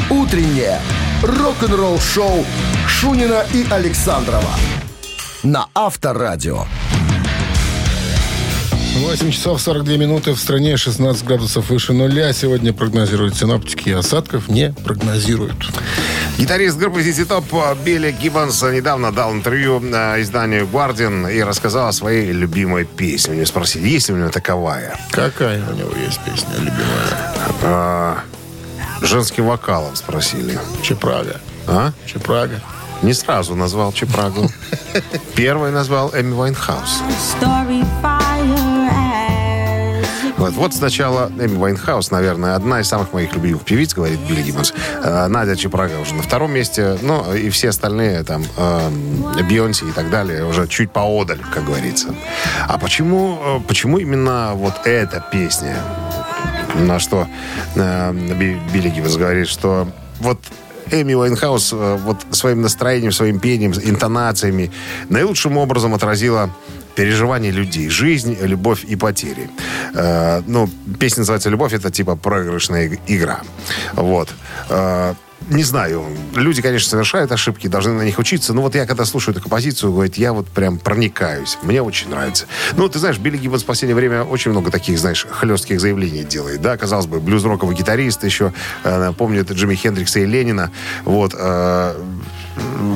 Утреннее 0.09 0.79
рок-н-ролл-шоу 1.23 2.45
Шунина 2.87 3.43
и 3.53 3.65
Александрова 3.71 4.51
на 5.41 5.67
Авторадио. 5.73 6.65
8 8.97 9.31
часов 9.31 9.59
42 9.61 9.97
минуты 9.97 10.33
в 10.33 10.39
стране, 10.39 10.77
16 10.77 11.25
градусов 11.25 11.69
выше 11.69 11.93
нуля. 11.93 12.31
Сегодня 12.33 12.71
прогнозируют 12.71 13.35
синоптики, 13.35 13.89
осадков 13.89 14.47
не 14.47 14.73
прогнозируют. 14.85 15.57
Гитарист 16.37 16.77
группы 16.77 17.01
ZZ 17.01 17.27
Top 17.27 17.83
Билли 17.83 18.11
Гиббонс 18.11 18.61
недавно 18.61 19.11
дал 19.11 19.33
интервью 19.33 19.81
э, 19.83 20.21
изданию 20.21 20.67
Guardian 20.67 21.33
и 21.33 21.41
рассказал 21.41 21.87
о 21.87 21.91
своей 21.91 22.31
любимой 22.31 22.85
песне. 22.85 23.33
У 23.33 23.35
него 23.37 23.45
спросили, 23.47 23.87
есть 23.87 24.09
ли 24.09 24.15
у 24.15 24.17
него 24.17 24.29
таковая. 24.29 24.97
Какая 25.11 25.63
у 25.67 25.73
него 25.73 25.91
есть 25.97 26.19
песня 26.25 26.53
любимая? 26.57 27.33
А, 27.63 28.19
женским 29.01 29.45
вокалом 29.45 29.95
спросили. 29.95 30.59
Чепрага. 30.81 31.39
А? 31.67 31.91
Чепрага. 32.05 32.61
Не 33.01 33.13
сразу 33.13 33.55
назвал 33.55 33.91
Чепрагу. 33.93 34.49
Первый 35.35 35.71
назвал 35.71 36.11
Эми 36.13 36.33
Вайнхаус. 36.33 37.01
Вот, 40.37 40.53
вот 40.53 40.73
сначала 40.73 41.31
Эми 41.39 41.57
Вайнхаус, 41.57 42.11
наверное, 42.11 42.55
одна 42.55 42.81
из 42.81 42.87
самых 42.87 43.13
моих 43.13 43.33
любимых 43.33 43.63
певиц, 43.63 43.93
говорит 43.93 44.19
Билли 44.19 44.41
Гиббонс. 44.41 44.73
Э, 45.01 45.27
Надя 45.27 45.55
Чепрага 45.55 45.99
уже 45.99 46.13
на 46.13 46.23
втором 46.23 46.51
месте. 46.51 46.97
Ну, 47.01 47.33
и 47.33 47.49
все 47.49 47.69
остальные, 47.69 48.23
там, 48.23 48.43
э, 48.57 48.89
Бейонсе 49.47 49.85
и 49.87 49.91
так 49.91 50.09
далее, 50.09 50.45
уже 50.45 50.67
чуть 50.67 50.91
поодаль, 50.91 51.39
как 51.53 51.65
говорится. 51.65 52.13
А 52.67 52.77
почему, 52.77 53.39
э, 53.41 53.59
почему 53.67 53.97
именно 53.97 54.51
вот 54.55 54.85
эта 54.85 55.23
песня? 55.31 55.77
На 56.79 56.99
что 56.99 57.27
э, 57.75 58.13
Би- 58.13 58.57
Билли 58.73 58.89
Гиббонс 58.89 59.15
говорит, 59.17 59.47
что 59.47 59.87
вот 60.19 60.39
Эми 60.91 61.13
Уайнхаус 61.15 61.73
э, 61.73 61.97
вот 62.03 62.17
своим 62.31 62.61
настроением, 62.61 63.11
своим 63.11 63.39
пением, 63.39 63.73
интонациями 63.73 64.71
наилучшим 65.09 65.57
образом 65.57 65.93
отразила 65.93 66.49
переживания 66.95 67.51
людей, 67.51 67.89
жизнь, 67.89 68.37
любовь 68.41 68.83
и 68.85 68.95
потери. 68.95 69.49
Э, 69.93 70.41
ну, 70.47 70.69
песня 70.99 71.21
называется 71.21 71.49
«Любовь», 71.49 71.73
это 71.73 71.89
типа 71.91 72.15
проигрышная 72.15 72.85
иг- 72.87 72.99
игра. 73.07 73.41
Вот. 73.93 74.29
Э, 74.69 75.13
не 75.49 75.63
знаю, 75.63 76.03
люди, 76.33 76.61
конечно, 76.61 76.89
совершают 76.89 77.31
ошибки, 77.31 77.67
должны 77.67 77.93
на 77.93 78.01
них 78.01 78.17
учиться. 78.17 78.53
Но 78.53 78.61
вот 78.61 78.73
я, 78.73 78.85
когда 78.85 79.05
слушаю 79.05 79.33
эту 79.33 79.41
композицию, 79.41 79.91
говорит, 79.91 80.17
я 80.17 80.33
вот 80.33 80.47
прям 80.47 80.79
проникаюсь. 80.79 81.57
Мне 81.61 81.81
очень 81.81 82.09
нравится. 82.09 82.47
Ну, 82.75 82.89
ты 82.89 82.97
знаешь, 82.99 83.19
Билли 83.19 83.37
Гиббонс 83.37 83.63
в 83.63 83.65
последнее 83.65 83.95
время 83.95 84.23
очень 84.23 84.51
много 84.51 84.71
таких, 84.71 84.97
знаешь, 84.97 85.27
хлестких 85.29 85.79
заявлений 85.79 86.23
делает. 86.23 86.61
Да, 86.61 86.77
казалось 86.77 87.05
бы, 87.05 87.19
блюз-роковый 87.19 87.75
гитарист 87.75 88.23
еще, 88.23 88.53
э, 88.83 89.13
помнит 89.17 89.51
Джимми 89.51 89.75
Хендрикса 89.75 90.19
и 90.19 90.25
Леннона. 90.25 90.71
Вот, 91.03 91.35
э, 91.37 91.95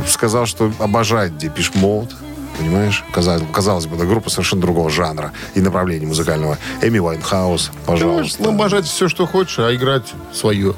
сказал, 0.08 0.45
что 0.47 0.71
обожает 0.80 1.38
Depeche 1.38 1.73
Mode. 1.75 2.15
Понимаешь? 2.58 3.06
Казалось, 3.13 3.43
казалось 3.54 3.86
бы, 3.86 3.95
да, 3.95 4.04
группа 4.04 4.30
совершенно 4.30 4.62
другого 4.62 4.89
жанра 4.89 5.32
и 5.54 5.62
направления 5.62 6.06
музыкального. 6.06 6.58
Эми 6.82 6.99
Вайнхаус, 6.99 7.71
пожалуйста. 7.86 8.43
Ну, 8.43 8.49
обожать 8.49 8.86
все, 8.86 9.08
что 9.08 9.25
хочешь, 9.25 9.60
а 9.60 9.73
играть 9.73 10.13
свое. 10.34 10.75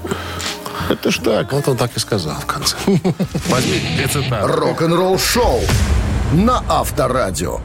Это 0.89 1.11
ж 1.11 1.19
так. 1.23 1.53
Вот 1.53 1.67
он 1.67 1.77
так 1.77 1.95
и 1.95 1.99
сказал 1.99 2.35
в 2.39 2.45
конце. 2.45 2.75
Возьми 3.47 3.79
две 3.95 4.07
цитаты. 4.07 4.47
Рок-н-ролл-шоу 4.47 5.61
на 6.33 6.63
Авторадио. 6.67 7.59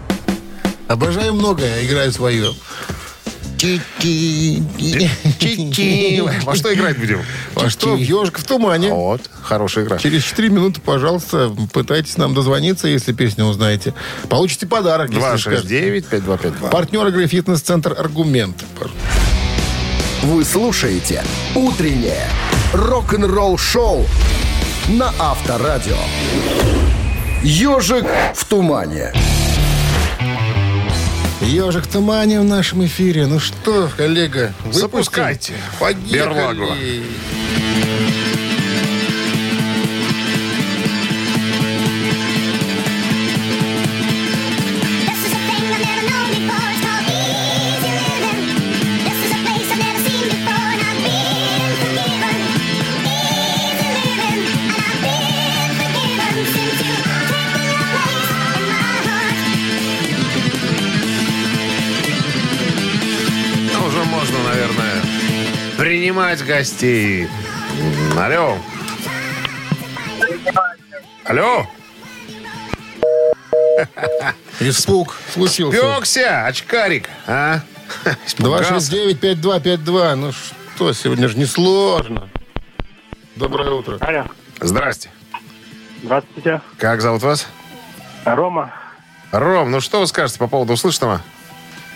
Обожаю 0.89 1.35
многое, 1.35 1.85
играю 1.85 2.13
свое. 2.13 2.53
Чи-чи. 3.59 4.63
Во 6.45 6.55
что 6.55 6.73
играть 6.75 6.99
будем? 6.99 7.23
А 7.55 7.71
что? 7.71 7.97
Ежик 7.97 8.39
в 8.39 8.45
тумане. 8.45 8.93
Вот, 8.93 9.23
хорошая 9.43 9.85
игра. 9.85 9.99
Через 9.99 10.25
4 10.25 10.51
минуты, 10.51 10.81
пожалуйста, 10.81 11.51
пытайтесь 11.73 12.17
нам 12.19 12.35
дозвониться, 12.35 12.87
если 12.87 13.13
песню 13.13 13.47
узнаете. 13.47 13.95
Получите 14.29 14.67
подарок. 14.67 15.11
если 15.11 15.39
скажете. 15.39 16.01
269-5252. 16.11 16.71
Партнер 16.71 17.07
игры 17.09 17.27
«Фитнес-центр 17.27 17.95
Аргумент». 17.99 18.63
Вы 20.23 20.45
слушаете 20.45 21.25
«Утреннее 21.55 22.29
рок-н-ролл-шоу» 22.77 24.07
на 24.89 25.13
Авторадио. 25.19 25.97
«Ежик 27.43 28.05
в 28.35 28.45
тумане». 28.45 29.13
Ежик 31.41 31.85
в 31.85 31.93
тумане 31.93 32.41
в 32.41 32.45
нашем 32.45 32.85
эфире. 32.87 33.27
Ну 33.27 33.39
что, 33.39 33.91
коллега, 33.97 34.53
выпустим? 34.65 34.81
Запускайте. 34.81 35.55
Поехали. 35.79 36.13
Берлагу. 36.13 36.67
Принимать 66.17 66.47
гостей. 66.47 67.29
Алло. 68.19 68.57
Алло. 71.27 71.67
Испуг 74.61 75.15
случился. 75.35 75.79
Пекся, 75.79 76.47
очкарик, 76.47 77.11
а? 77.27 77.61
Испугался. 78.27 78.75
269-5252. 78.77 80.15
Ну 80.15 80.33
что, 80.33 80.93
сегодня 80.95 81.29
же 81.29 81.37
не 81.37 81.45
сложно. 81.45 82.31
Доброе 83.35 83.71
утро. 83.73 83.99
Алло, 84.01 84.25
Здрасте. 84.59 85.11
здравствуйте. 86.03 86.63
Как 86.79 87.03
зовут 87.03 87.23
вас? 87.23 87.47
Рома, 88.25 88.73
Ром, 89.33 89.71
ну 89.71 89.83
что 89.83 90.01
вы 90.01 90.07
скажете 90.07 90.39
по 90.39 90.47
поводу 90.47 90.73
услышанного? 90.73 91.21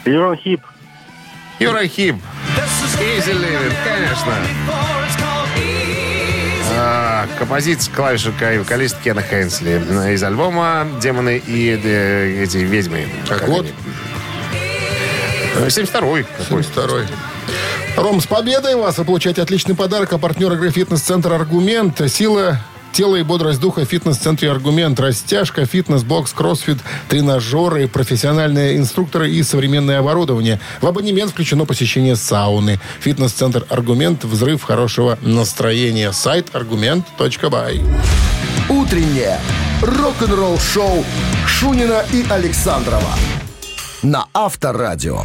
Uriah 0.05 0.37
Heep. 0.37 0.61
Uriah 1.59 1.87
Heep. 1.87 2.17
Easy 3.01 3.33
Living, 3.33 3.73
конечно. 3.83 4.35
А, 6.77 7.27
композиция 7.39 7.95
клавишника 7.95 8.55
и 8.55 8.59
вокалист 8.59 8.97
Кена 9.03 9.23
Хэнсли 9.23 10.13
из 10.13 10.23
альбома 10.23 10.87
«Демоны 11.01 11.43
и 11.47 11.81
э, 11.83 12.43
эти 12.43 12.59
ведьмы». 12.59 13.09
Как 13.29 13.41
Как 13.41 13.49
вот. 13.49 13.61
они? 13.67 13.73
Э, 15.57 15.67
72-й. 15.67 16.25
какой. 16.39 16.63
72 16.65 17.07
Ром, 17.97 18.21
с 18.21 18.27
победой 18.27 18.77
вас! 18.77 18.99
Вы 18.99 19.05
получаете 19.05 19.43
отличный 19.43 19.75
подарок. 19.75 20.13
А 20.13 20.19
партнер 20.19 20.53
игры 20.53 20.71
«Фитнес-центр 20.71 21.33
Аргумент». 21.33 22.01
Сила 22.11 22.61
тела 23.01 23.17
и 23.17 23.23
бодрость 23.23 23.61
духа 23.61 23.87
в 23.87 23.89
фитнес-центре 23.89 24.51
«Аргумент». 24.51 25.01
Растяжка, 25.01 25.65
фитнес-бокс, 25.65 26.35
кроссфит, 26.35 26.77
тренажеры, 27.09 27.89
профессиональные 27.89 28.77
инструкторы 28.77 29.31
и 29.31 29.43
современное 29.43 30.01
оборудование. 30.01 30.61
В 30.83 30.87
абонемент 30.87 31.31
включено 31.31 31.65
посещение 31.65 32.15
сауны. 32.15 32.79
Фитнес-центр 33.01 33.65
«Аргумент». 33.71 34.25
Взрыв 34.25 34.63
хорошего 34.63 35.19
настроения. 35.23 36.13
Сайт 36.13 36.49
аргумент.бай. 36.53 37.81
Утреннее 38.69 39.41
рок-н-ролл-шоу 39.81 41.03
Шунина 41.47 42.05
и 42.13 42.27
Александрова 42.29 43.15
на 44.03 44.27
Авторадио. 44.35 45.25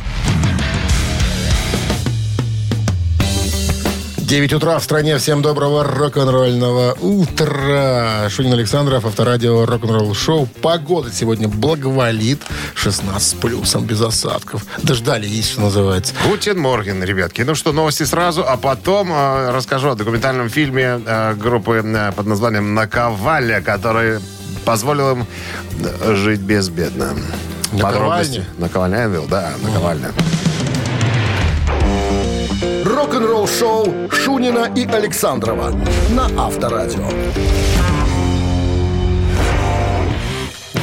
9 4.26 4.54
утра 4.54 4.80
в 4.80 4.84
стране. 4.84 5.20
Всем 5.20 5.44
доброго 5.44 5.84
рок-н-ролльного 5.84 6.98
утра. 7.00 8.28
Шунин 8.30 8.54
Александров, 8.54 9.06
авторадио 9.06 9.68
рок-н-ролл 9.68 10.16
шоу. 10.16 10.48
Погода 10.64 11.12
сегодня 11.12 11.48
благоволит. 11.48 12.42
16 12.74 13.22
с 13.22 13.34
плюсом, 13.36 13.86
без 13.86 14.02
осадков. 14.02 14.66
Дождались, 14.82 15.52
что 15.52 15.62
называется. 15.62 16.16
Guten 16.28 16.60
Morgen, 16.60 17.04
ребятки. 17.04 17.44
Ну 17.44 17.54
что, 17.54 17.72
новости 17.72 18.02
сразу, 18.02 18.44
а 18.48 18.58
потом 18.58 19.12
э, 19.14 19.52
расскажу 19.52 19.90
о 19.90 19.96
документальном 19.96 20.50
фильме 20.50 21.00
э, 21.06 21.36
группы 21.36 21.84
э, 21.86 22.12
под 22.12 22.26
названием 22.26 22.74
«Наковальня», 22.74 23.62
который 23.62 24.20
позволил 24.66 25.12
им 25.12 25.28
э, 25.80 26.16
жить 26.16 26.40
безбедно. 26.40 27.16
Наковальня? 27.74 28.44
Наковальня 28.58 29.22
да, 29.30 29.54
наковальня. 29.62 30.12
Рок-н-ролл-шоу 32.96 34.10
Шунина 34.10 34.72
и 34.74 34.86
Александрова 34.86 35.72
на 36.12 36.30
Авторадио. 36.42 37.06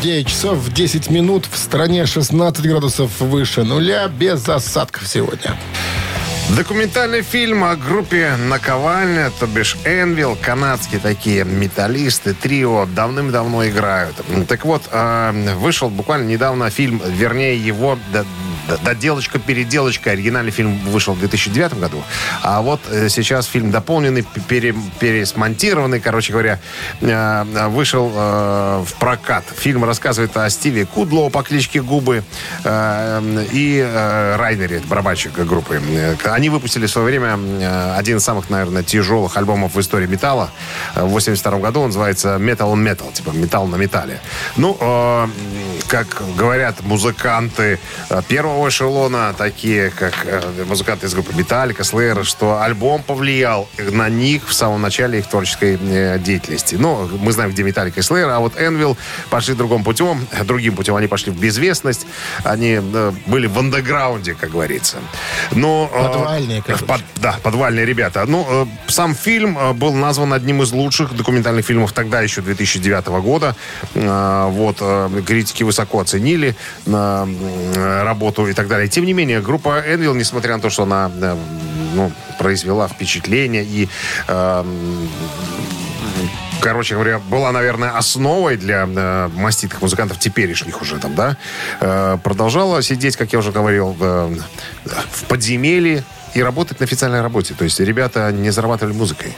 9 0.03 0.27
часов 0.27 0.69
10 0.69 1.09
минут. 1.09 1.47
В 1.51 1.57
стране 1.57 2.05
16 2.05 2.67
градусов 2.67 3.19
выше 3.19 3.65
нуля. 3.65 4.09
Без 4.09 4.47
осадков 4.47 5.09
сегодня. 5.09 5.57
Документальный 6.51 7.23
фильм 7.23 7.65
о 7.65 7.77
группе 7.77 8.37
«Наковальня», 8.37 9.31
то 9.41 9.47
бишь 9.47 9.77
«Энвилл», 9.87 10.37
канадские 10.37 11.01
такие 11.01 11.45
металлисты, 11.45 12.35
трио, 12.35 12.85
давным-давно 12.95 13.67
играют. 13.69 14.15
Так 14.49 14.67
вот, 14.67 14.83
э, 14.91 15.55
вышел 15.57 15.89
буквально 15.89 16.27
недавно 16.29 16.69
фильм, 16.69 17.01
вернее, 17.07 17.57
его 17.57 17.97
д- 18.13 18.25
д- 18.69 18.77
доделочка-переделочка. 18.85 20.11
Оригинальный 20.11 20.51
фильм 20.51 20.77
вышел 20.91 21.15
в 21.15 21.21
2009 21.21 21.79
году. 21.81 22.03
А 22.43 22.61
вот 22.61 22.81
э, 22.91 23.09
сейчас 23.09 23.47
фильм 23.47 23.71
дополненный, 23.71 24.23
пере- 24.47 24.75
пересмонтированный, 25.01 26.01
короче 26.01 26.33
говоря, 26.33 26.59
э, 27.01 27.69
вышел 27.69 28.13
э, 28.15 28.85
в 28.87 28.93
прокат. 28.99 29.45
Фильм 29.57 29.85
рассказывает 29.85 30.37
о 30.37 30.51
Стиве 30.51 30.85
Кудлоу 30.85 31.31
по 31.31 31.43
кличке 31.43 31.81
Губы 31.81 32.25
и 32.67 34.37
Райнере, 34.39 34.83
барабанщик 34.87 35.33
группы. 35.33 35.81
Э, 35.89 36.17
Они 36.43 36.51
выпустили 36.51 36.87
в 36.87 36.91
свое 36.91 37.07
время 37.07 37.39
э, 37.39 37.95
один 37.97 38.17
из 38.17 38.25
самых, 38.25 38.51
наверное, 38.51 38.83
тяжелых 38.83 39.37
альбомов 39.37 39.77
в 39.77 39.81
истории 39.81 40.09
металла. 40.09 40.51
Э, 40.97 41.05
В 41.05 41.11
82 41.11 41.59
году 41.61 41.83
он 41.83 41.87
называется 41.91 42.31
Metal 42.41 42.73
on 42.73 42.83
Metal, 42.83 43.13
типа 43.13 43.31
металл 43.31 43.69
на 43.69 43.77
металле. 43.77 44.19
Ну, 44.57 44.77
э, 44.81 45.29
как 45.87 46.21
говорят 46.37 46.83
музыканты 46.83 47.79
первого 48.27 48.71
эшелона, 48.71 49.35
такие 49.39 49.91
как 49.91 50.15
музыканты 50.67 51.07
из 51.07 51.15
группы 51.15 51.33
Металлика, 51.37 51.83
Slayer, 51.83 52.25
что 52.25 52.61
альбом 52.61 53.05
повлиял 53.05 53.69
на 53.79 54.09
них 54.09 54.49
в 54.49 54.53
самом 54.53 54.81
начале 54.83 55.21
их 55.21 55.29
творческой 55.29 55.77
деятельности. 56.19 56.75
Ну, 56.75 57.09
мы 57.21 57.31
знаем, 57.31 57.53
где 57.53 57.63
Металлика 57.63 58.01
и 58.01 58.03
Slayer, 58.03 58.31
а 58.31 58.41
вот 58.41 58.59
Энвилл 58.59 58.97
пошли 59.31 59.55
другим 59.55 59.85
путем. 59.85 60.27
Другим 60.45 60.75
путем 60.75 60.97
они 60.97 61.07
пошли 61.07 61.31
в 61.31 61.39
безвестность. 61.39 62.07
Они 62.43 62.81
были 63.27 63.47
в 63.47 63.59
андеграунде, 63.59 64.35
как 64.35 64.51
говорится. 64.51 64.97
Но, 65.51 65.91
э, 65.93 66.22
Подвальные, 66.25 66.63
короче. 66.63 66.85
под- 66.85 67.03
да, 67.17 67.37
подвальные 67.43 67.85
ребята. 67.87 68.25
Ну, 68.27 68.47
э, 68.49 68.67
сам 68.89 69.15
фильм 69.15 69.59
э, 69.59 69.73
был 69.73 69.93
назван 69.95 70.33
одним 70.33 70.63
из 70.63 70.73
лучших 70.73 71.15
документальных 71.17 71.65
фильмов 71.67 71.93
тогда, 71.93 72.21
еще 72.23 72.41
2009 72.43 73.21
года. 73.21 73.55
Э, 73.95 74.49
Вот, 74.51 74.79
э, 74.81 75.23
критики 75.27 75.63
высоко 75.65 76.01
оценили 76.01 76.55
на 76.87 77.23
м, 77.23 77.37
работу 78.05 78.47
и 78.49 78.53
так 78.53 78.69
далее. 78.69 78.89
Тем 78.89 79.05
не 79.07 79.13
менее, 79.15 79.41
группа 79.41 79.81
Энвилл, 79.87 80.15
несмотря 80.15 80.57
на 80.57 80.63
то, 80.63 80.71
что 80.71 80.83
она 80.83 81.11
э, 81.21 81.37
ну, 81.95 82.13
произвела 82.39 82.89
впечатление 82.89 83.65
и 83.65 83.89
э, 84.29 84.65
короче 86.63 86.95
говоря, 86.95 87.19
была, 87.19 87.53
наверное, 87.53 87.91
основой 87.91 88.57
для 88.57 88.87
э, 88.89 89.29
маститых 89.35 89.83
музыкантов 89.83 90.19
теперешних 90.19 90.81
уже 90.81 90.99
там, 90.99 91.15
да, 91.15 91.37
э, 91.81 92.19
продолжала 92.23 92.83
сидеть, 92.83 93.17
как 93.17 93.33
я 93.33 93.41
уже 93.41 93.53
говорил, 93.53 93.89
в, 93.99 94.39
в 94.85 95.25
подземелье 95.25 96.05
и 96.35 96.43
работать 96.43 96.81
на 96.81 96.85
официальной 96.85 97.21
работе. 97.21 97.55
То 97.55 97.65
есть 97.65 97.81
ребята 97.81 98.31
не 98.33 98.51
зарабатывали 98.51 98.95
музыкой. 98.95 99.35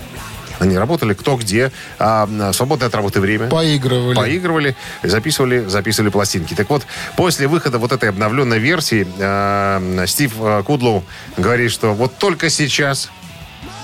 Они 0.61 0.79
работали 0.79 1.15
кто 1.15 1.37
где, 1.37 1.73
а 1.99 2.29
э, 2.31 2.53
свободное 2.53 2.89
от 2.89 2.95
работы 2.95 3.21
время. 3.21 3.49
Поигрывали. 3.49 4.15
Поигрывали, 4.15 4.77
записывали, 5.03 5.65
записывали 5.67 6.11
пластинки. 6.11 6.55
Так 6.55 6.71
вот, 6.71 6.87
после 7.17 7.49
выхода 7.49 7.79
вот 7.79 7.91
этой 7.93 8.11
обновленной 8.11 8.59
версии 8.59 9.07
э, 9.19 10.05
Стив 10.07 10.35
э, 10.39 10.63
Кудлоу 10.65 11.05
говорит, 11.37 11.73
что 11.73 11.95
вот 11.95 12.17
только 12.19 12.51
сейчас 12.51 13.11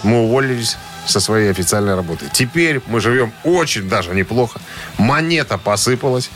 мы 0.03 0.20
уволились 0.24 0.76
со 1.06 1.20
своей 1.20 1.50
официальной 1.50 1.94
работы. 1.94 2.26
Теперь 2.32 2.80
мы 2.86 3.00
живем 3.00 3.32
очень 3.44 3.88
даже 3.88 4.14
неплохо. 4.14 4.60
Монета 4.98 5.58
посыпалась. 5.58 6.30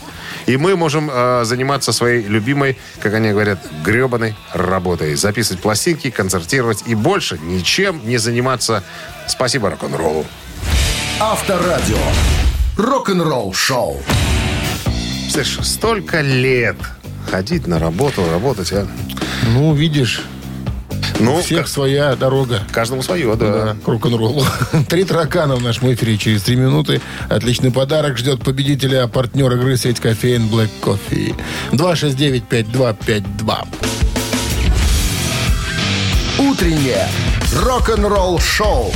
И 0.47 0.57
мы 0.57 0.77
можем 0.77 1.11
э, 1.13 1.45
заниматься 1.45 1.93
своей 1.93 2.23
любимой, 2.23 2.77
как 3.01 3.15
они 3.15 3.31
говорят, 3.31 3.59
гребаной 3.85 4.35
работой. 4.53 5.15
Записывать 5.15 5.63
пластинки, 5.63 6.11
концертировать 6.11 6.85
и 6.87 6.95
больше 6.95 7.39
ничем 7.39 8.01
не 8.05 8.19
заниматься. 8.19 8.83
Спасибо 9.27 9.71
рок-н-роллу. 9.71 10.27
Авторадио. 11.21 11.99
Рок-н-ролл-шоу. 12.77 14.03
Слышь, 15.31 15.59
столько 15.63 16.21
лет 16.21 16.77
ходить 17.31 17.67
на 17.67 17.79
работу, 17.79 18.29
работать, 18.31 18.73
а? 18.73 18.87
Ну, 19.49 19.75
видишь, 19.75 20.23
Ну, 21.25 21.37
у 21.37 21.41
всех 21.43 21.69
своя 21.69 22.15
дорога. 22.17 22.63
каждому 22.73 23.03
свое, 23.03 23.35
да. 23.37 23.65
Да, 23.65 23.77
к 23.83 23.89
рок-н-роллу. 23.89 24.45
Три 24.89 25.05
таракана 25.05 25.57
в 25.57 25.63
нашем 25.63 25.93
эфире 25.95 26.19
через 26.19 26.43
три 26.43 26.57
минуты. 26.57 27.01
Отличный 27.29 27.71
подарок 27.71 28.19
ждет 28.19 28.43
победителя, 28.43 29.07
партнер 29.07 29.53
игры 29.53 29.77
сеть 29.77 30.01
кофеин 30.01 30.49
Black 30.49 30.71
Coffee. 30.83 31.35
269-5252. 31.73 33.67
Утреннее 36.39 37.09
рок-н-ролл-шоу 37.63 38.93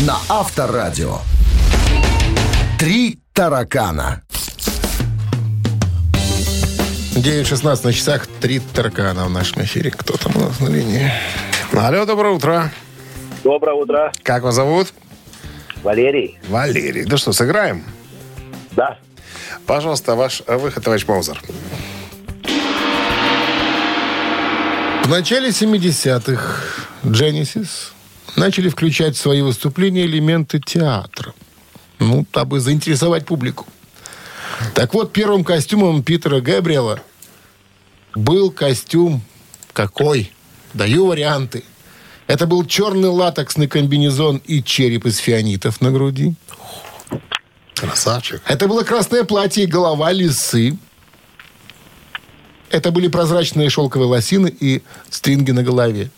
на 0.00 0.16
Авторадио. 0.28 1.18
Три 2.78 3.18
таракана. 3.32 4.22
9.16 7.16 7.84
на 7.84 7.92
часах. 7.94 8.26
Три 8.40 8.60
таракана 8.60 9.24
в 9.24 9.30
нашем 9.30 9.62
эфире. 9.62 9.90
Кто 9.90 10.18
там 10.18 10.36
у 10.36 10.40
нас 10.40 10.60
на 10.60 10.68
линии? 10.68 11.10
Алло, 11.72 12.04
доброе 12.04 12.34
утро. 12.34 12.70
Доброе 13.42 13.74
утро. 13.74 14.12
Как 14.22 14.42
вас 14.42 14.54
зовут? 14.54 14.92
Валерий. 15.82 16.38
Валерий. 16.48 17.06
Ну 17.06 17.16
что, 17.16 17.32
сыграем? 17.32 17.84
Да. 18.72 18.98
Пожалуйста, 19.66 20.14
ваш 20.14 20.42
э, 20.46 20.56
выход, 20.58 20.84
товарищ 20.84 21.06
Маузер. 21.06 21.40
В 25.04 25.08
начале 25.08 25.48
70-х 25.48 26.62
Genesis 27.02 27.92
начали 28.36 28.68
включать 28.68 29.16
в 29.16 29.20
свои 29.20 29.40
выступления 29.40 30.04
элементы 30.04 30.60
театра. 30.60 31.32
Ну, 31.98 32.26
дабы 32.30 32.60
заинтересовать 32.60 33.24
публику. 33.24 33.64
Так 34.74 34.94
вот, 34.94 35.12
первым 35.12 35.44
костюмом 35.44 36.02
Питера 36.02 36.40
Габриэла 36.40 37.00
был 38.14 38.50
костюм 38.50 39.22
какой? 39.72 40.32
Даю 40.74 41.06
варианты. 41.06 41.64
Это 42.26 42.46
был 42.46 42.64
черный 42.64 43.08
латексный 43.08 43.68
комбинезон 43.68 44.38
и 44.38 44.62
череп 44.62 45.06
из 45.06 45.18
фианитов 45.18 45.80
на 45.80 45.90
груди. 45.90 46.34
Красавчик. 47.74 48.42
Это 48.46 48.66
было 48.66 48.82
красное 48.82 49.24
платье 49.24 49.64
и 49.64 49.66
голова 49.66 50.10
лисы. 50.10 50.76
Это 52.70 52.90
были 52.90 53.08
прозрачные 53.08 53.70
шелковые 53.70 54.08
лосины 54.08 54.48
и 54.48 54.82
стринги 55.08 55.52
на 55.52 55.62
голове. 55.62 56.10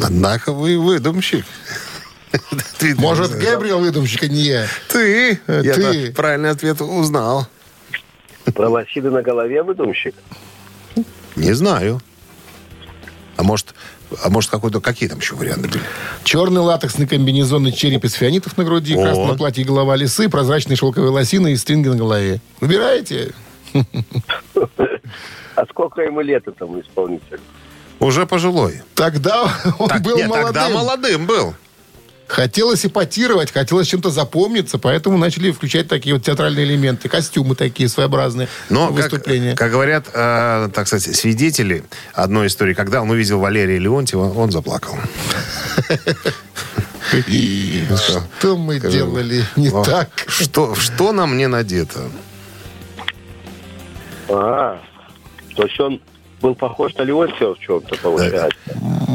Однако 0.00 0.52
вы 0.52 0.78
выдумщик. 0.78 1.44
Ты- 2.78 2.94
Может, 2.98 3.32
Габриэл 3.32 3.78
выдумщик, 3.80 4.22
а 4.24 4.28
не 4.28 4.42
я. 4.42 4.66
Ты. 4.88 5.40
Я 5.46 5.74
ты. 5.74 6.12
правильный 6.12 6.50
ответ 6.50 6.80
узнал. 6.80 7.46
Про 8.54 8.68
лосины 8.68 9.10
на 9.10 9.22
голове 9.22 9.62
выдумщик. 9.62 10.14
Не 11.36 11.52
знаю. 11.52 12.00
А 13.36 13.42
может, 13.44 13.74
а 14.24 14.30
может 14.30 14.50
какой-то, 14.50 14.80
какие 14.80 15.08
там 15.08 15.18
еще 15.20 15.36
варианты 15.36 15.68
были? 15.68 15.82
Черный 16.24 16.60
латексный 16.60 17.06
комбинезон 17.06 17.68
и 17.68 17.72
череп 17.72 18.04
из 18.04 18.14
фианитов 18.14 18.56
на 18.56 18.64
груди, 18.64 18.96
О. 18.96 19.02
красное 19.02 19.36
платье 19.36 19.62
и 19.62 19.66
голова 19.66 19.94
лисы, 19.96 20.28
прозрачные 20.28 20.76
шелковые 20.76 21.10
лосины 21.10 21.52
и 21.52 21.56
стринги 21.56 21.88
на 21.88 21.96
голове. 21.96 22.40
Выбираете? 22.60 23.32
А 25.54 25.66
сколько 25.70 26.00
ему 26.02 26.20
лет 26.20 26.46
этому 26.48 26.80
исполнителю? 26.80 27.40
Уже 28.00 28.26
пожилой. 28.26 28.82
Тогда 28.94 29.52
он 29.78 29.88
Так, 29.88 30.02
был 30.02 30.16
нет, 30.16 30.28
молодым. 30.28 30.54
тогда 30.54 30.68
молодым 30.70 31.26
был. 31.26 31.54
Хотелось 32.28 32.84
эпатировать, 32.84 33.50
хотелось 33.50 33.88
чем-то 33.88 34.10
запомниться, 34.10 34.78
поэтому 34.78 35.16
начали 35.16 35.50
включать 35.50 35.88
такие 35.88 36.14
вот 36.14 36.22
театральные 36.24 36.66
элементы, 36.66 37.08
костюмы 37.08 37.54
такие 37.54 37.88
своеобразные, 37.88 38.48
Но, 38.68 38.88
как, 38.88 38.96
выступления. 38.96 39.56
как 39.56 39.70
говорят, 39.72 40.08
э, 40.12 40.68
так 40.74 40.86
сказать, 40.86 41.16
свидетели 41.16 41.84
одной 42.12 42.48
истории, 42.48 42.74
когда 42.74 43.00
он 43.00 43.10
увидел 43.10 43.40
Валерия 43.40 43.78
Леонтьева, 43.78 44.30
он 44.34 44.50
заплакал. 44.50 44.96
Что 48.38 48.58
мы 48.58 48.78
делали 48.78 49.42
не 49.56 49.70
О, 49.70 49.82
так? 49.82 50.10
Что, 50.26 50.74
что 50.74 51.12
на 51.12 51.26
мне 51.26 51.48
надето? 51.48 52.00
А, 54.28 54.78
то 55.56 55.62
есть 55.64 55.80
он 55.80 56.02
был 56.42 56.54
похож 56.54 56.94
на 56.96 57.02
Леонтьева 57.02 57.54
в 57.54 57.58
чем-то, 57.58 57.96
получается. 57.96 58.58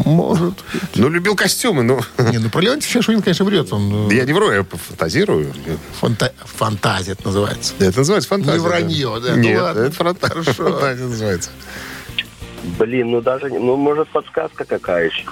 Может. 0.05 0.53
Ну, 0.95 1.09
любил 1.09 1.35
костюмы, 1.35 1.83
ну... 1.83 1.99
Не, 2.31 2.37
ну 2.39 2.49
про 2.49 2.61
Леонтьев 2.61 2.89
сейчас 2.91 3.05
Шунин, 3.05 3.21
конечно, 3.21 3.45
врет. 3.45 3.71
Он, 3.71 4.09
э, 4.11 4.15
Я 4.15 4.25
не 4.25 4.33
вру, 4.33 4.51
я 4.51 4.63
фантазирую. 4.63 5.53
фанта- 6.01 6.33
Фантазия 6.43 7.13
это 7.13 7.25
называется. 7.27 7.73
Это 7.79 7.99
называется 7.99 8.29
фантазия. 8.29 8.59
Не 8.59 8.65
вранье, 8.67 9.19
да? 9.23 9.31
Ну 9.35 9.37
Нет, 9.41 9.61
ладно. 9.61 9.79
это 9.81 9.95
франта- 9.95 10.27
Хорошо. 10.27 10.53
фантазия 10.53 11.03
называется. 11.03 11.49
Блин, 12.79 13.11
ну 13.11 13.21
даже, 13.21 13.49
не- 13.49 13.59
ну 13.59 13.75
может 13.77 14.09
подсказка 14.09 14.65
какая 14.65 15.05
еще. 15.09 15.25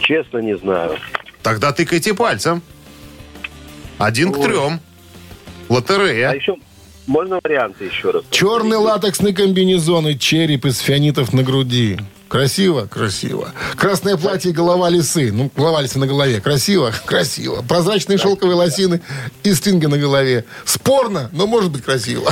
Честно 0.00 0.38
не 0.38 0.56
знаю. 0.56 0.98
Тогда 1.42 1.72
тыкайте 1.72 2.14
пальцем. 2.14 2.62
Один 3.98 4.32
к 4.32 4.38
Ой. 4.38 4.44
трем. 4.44 4.80
А 5.68 5.72
Лотерея. 5.72 6.32
еще 6.32 6.56
можно 7.06 7.40
варианты 7.42 7.84
еще 7.84 8.10
раз? 8.10 8.24
Черный 8.30 8.76
латексный 8.76 9.32
комбинезон 9.34 10.08
и 10.08 10.18
череп 10.18 10.64
из 10.66 10.78
фианитов 10.78 11.32
на 11.32 11.42
груди. 11.42 11.98
Красиво? 12.28 12.86
Красиво. 12.86 13.48
Красное 13.76 14.16
платье 14.16 14.50
и 14.50 14.54
голова 14.54 14.90
лисы. 14.90 15.32
Ну, 15.32 15.50
голова 15.56 15.80
лисы 15.80 15.98
на 15.98 16.06
голове. 16.06 16.40
Красиво? 16.40 16.92
Красиво. 17.06 17.62
Прозрачные 17.66 18.18
шелковые 18.18 18.54
лосины 18.56 19.00
и 19.42 19.54
стринги 19.54 19.86
на 19.86 19.96
голове. 19.98 20.44
Спорно, 20.64 21.30
но 21.32 21.46
может 21.46 21.70
быть 21.70 21.82
красиво. 21.84 22.30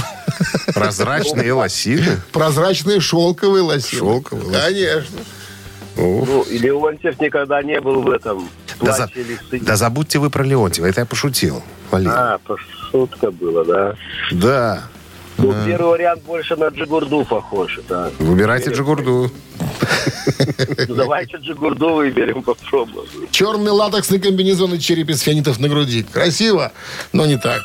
Прозрачные 0.75 1.53
лосины. 1.53 2.21
Прозрачные 2.33 3.01
шелковые 3.01 3.63
лосины. 3.63 3.99
Шелковые 4.01 4.47
лосины. 4.47 4.61
Конечно. 4.63 5.19
Ну, 5.97 6.43
и 6.43 6.59
Леонтьев 6.59 7.19
никогда 7.21 7.63
не 7.63 7.81
был 7.81 8.03
в 8.03 8.11
этом 8.11 8.47
Да, 8.83 9.09
лисы. 9.15 9.65
да 9.65 9.77
забудьте 9.77 10.19
вы 10.19 10.29
про 10.29 10.45
Леонтьева. 10.45 10.87
Это 10.87 11.01
я 11.01 11.07
пошутил. 11.07 11.63
Валерий. 11.91 12.13
А, 12.15 12.39
шутка 12.91 13.31
была, 13.31 13.65
да. 13.65 13.95
Да. 14.31 14.83
Ну, 15.39 15.55
первый 15.65 15.91
вариант 15.93 16.23
больше 16.25 16.57
на 16.57 16.69
Джигурду 16.69 17.25
похож, 17.25 17.79
да. 17.89 18.11
Выбирайте 18.19 18.71
Джигурду. 18.73 19.31
Давайте 20.89 21.37
Джигурду 21.39 21.95
выберем, 21.95 22.43
попробуем. 22.43 23.09
Черный 23.31 23.71
латексный 23.71 24.19
комбинезон 24.19 24.75
и 24.75 24.81
череп 24.81 25.11
из 25.11 25.21
фианитов 25.21 25.59
на 25.59 25.69
груди. 25.69 26.03
Красиво, 26.03 26.73
но 27.13 27.27
не 27.27 27.37
так. 27.37 27.63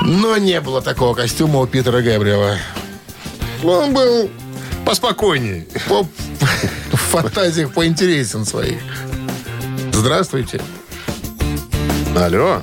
Но 0.00 0.36
не 0.36 0.60
было 0.60 0.82
такого 0.82 1.14
костюма 1.14 1.60
у 1.60 1.66
Питера 1.66 2.02
Габриэла. 2.02 2.56
Он 3.62 3.94
был 3.94 4.30
Поспокойней. 4.84 5.66
по, 5.88 6.06
фантазиях 7.12 7.72
поинтересен 7.72 8.44
своих. 8.44 8.80
Здравствуйте. 9.92 10.60
Алло. 12.16 12.62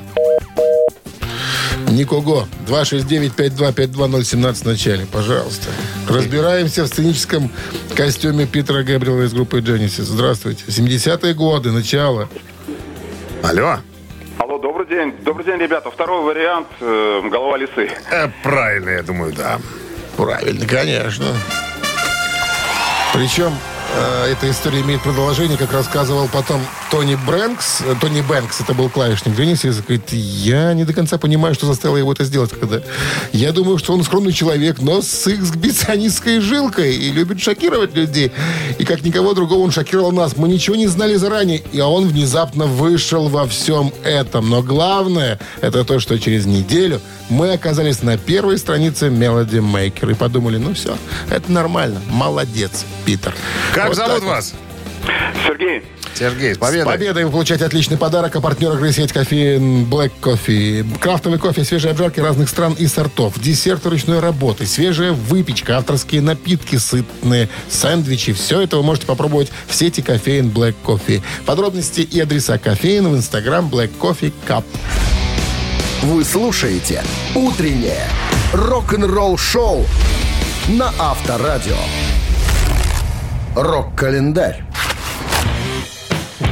Никого. 1.89 2.47
269-5252-017 2.67 4.53
в 4.53 4.65
начале. 4.65 5.05
Пожалуйста. 5.11 5.69
Разбираемся 6.07 6.83
в 6.83 6.87
сценическом 6.87 7.51
костюме 7.95 8.45
Питера 8.45 8.83
Габриэла 8.83 9.23
из 9.23 9.33
группы 9.33 9.59
Genesis. 9.59 10.03
Здравствуйте. 10.03 10.63
70-е 10.67 11.33
годы, 11.33 11.71
начало. 11.71 12.29
Алло. 13.43 13.77
Алло, 14.37 14.59
добрый 14.59 14.87
день. 14.87 15.13
Добрый 15.23 15.45
день, 15.45 15.57
ребята. 15.57 15.89
Второй 15.89 16.23
вариант 16.23 16.67
э, 16.79 17.21
голова 17.29 17.57
лисы. 17.57 17.89
Э, 18.11 18.29
правильно, 18.43 18.89
я 18.89 19.03
думаю, 19.03 19.33
да. 19.33 19.59
Правильно, 20.15 20.65
конечно. 20.67 21.25
Причем 23.13 23.53
эта 24.29 24.49
история 24.49 24.81
имеет 24.81 25.01
продолжение, 25.01 25.57
как 25.57 25.73
рассказывал 25.73 26.27
потом 26.31 26.61
Тони 26.91 27.15
Брэнкс. 27.15 27.81
Э, 27.81 27.95
Тони 27.99 28.21
Бэнкс, 28.21 28.61
это 28.61 28.73
был 28.73 28.89
клавишник 28.89 29.37
Genesis, 29.37 29.81
говорит, 29.81 30.11
я 30.11 30.73
не 30.73 30.85
до 30.85 30.93
конца 30.93 31.17
понимаю, 31.17 31.55
что 31.55 31.65
заставило 31.65 31.97
его 31.97 32.11
это 32.13 32.23
сделать. 32.23 32.51
Когда... 32.51 32.81
Я 33.31 33.51
думаю, 33.51 33.79
что 33.79 33.93
он 33.93 34.03
скромный 34.03 34.31
человек, 34.31 34.81
но 34.81 35.01
с 35.01 35.27
эксбиционистской 35.27 36.39
жилкой 36.39 36.95
и 36.95 37.11
любит 37.11 37.41
шокировать 37.41 37.95
людей. 37.95 38.31
И 38.77 38.85
как 38.85 39.03
никого 39.03 39.33
другого 39.33 39.63
он 39.63 39.71
шокировал 39.71 40.11
нас. 40.11 40.37
Мы 40.37 40.47
ничего 40.47 40.75
не 40.75 40.87
знали 40.87 41.15
заранее, 41.15 41.61
и 41.71 41.81
он 41.81 42.07
внезапно 42.07 42.65
вышел 42.65 43.29
во 43.29 43.47
всем 43.47 43.91
этом. 44.03 44.49
Но 44.49 44.61
главное, 44.61 45.39
это 45.61 45.83
то, 45.83 45.99
что 45.99 46.19
через 46.19 46.45
неделю 46.45 47.01
мы 47.29 47.53
оказались 47.53 48.01
на 48.01 48.17
первой 48.17 48.57
странице 48.57 49.07
Melody 49.07 49.59
Maker 49.61 50.11
и 50.11 50.13
подумали, 50.15 50.57
ну 50.57 50.73
все, 50.73 50.97
это 51.29 51.51
нормально, 51.51 52.01
молодец, 52.09 52.85
Питер. 53.05 53.33
Как 53.79 53.87
Вот 53.87 53.95
зовут 53.95 54.23
вас? 54.23 54.53
Сергей, 55.47 55.81
Сергей, 56.13 56.53
с 56.53 56.57
С 56.57 56.59
победой. 56.59 56.85
победой 56.85 57.23
вы 57.23 57.31
получаете 57.31 57.63
отличный 57.63 57.95
подарок. 57.97 58.35
А 58.35 58.41
партнер 58.41 58.73
игры 58.73 58.91
сеть 58.91 59.13
кофеин 59.13 59.85
Black 59.85 60.11
Coffee. 60.21 60.85
Крафтовый 60.99 61.39
кофе, 61.39 61.63
свежие 61.63 61.91
обжарки 61.91 62.19
разных 62.19 62.49
стран 62.49 62.75
и 62.77 62.87
сортов. 62.87 63.39
Десерты 63.39 63.89
ручной 63.89 64.19
работы, 64.19 64.65
свежая 64.65 65.13
выпечка, 65.13 65.77
авторские 65.77 66.19
напитки 66.19 66.75
сытные, 66.75 67.47
сэндвичи. 67.69 68.33
Все 68.33 68.59
это 68.59 68.75
вы 68.75 68.83
можете 68.83 69.07
попробовать 69.07 69.49
в 69.67 69.73
сети 69.73 70.01
кофеин 70.01 70.49
Black 70.49 70.75
Coffee. 70.83 71.21
Подробности 71.45 72.01
и 72.01 72.19
адреса 72.19 72.57
кофеина 72.57 73.07
в 73.09 73.15
инстаграм 73.15 73.69
Black 73.69 73.91
Coffee 73.97 74.33
Cup. 74.45 74.65
Вы 76.01 76.25
слушаете 76.25 77.01
«Утреннее 77.33 78.03
рок-н-ролл-шоу» 78.51 79.85
на 80.67 80.93
Авторадио. 80.99 81.77
Рок-календарь. 83.61 84.63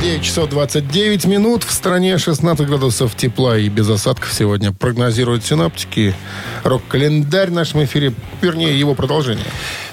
9 0.02 0.22
часов 0.22 0.50
29 0.50 1.26
минут. 1.26 1.64
В 1.64 1.72
стране 1.72 2.18
16 2.18 2.68
градусов 2.68 3.16
тепла 3.16 3.58
и 3.58 3.70
без 3.70 3.90
осадков 3.90 4.34
сегодня 4.34 4.74
прогнозируют 4.74 5.46
синаптики. 5.46 6.14
Рок-календарь 6.66 7.50
в 7.50 7.54
нашем 7.54 7.86
эфире, 7.86 8.14
вернее, 8.42 8.78
его 8.78 8.94
продолжение. 8.94 9.46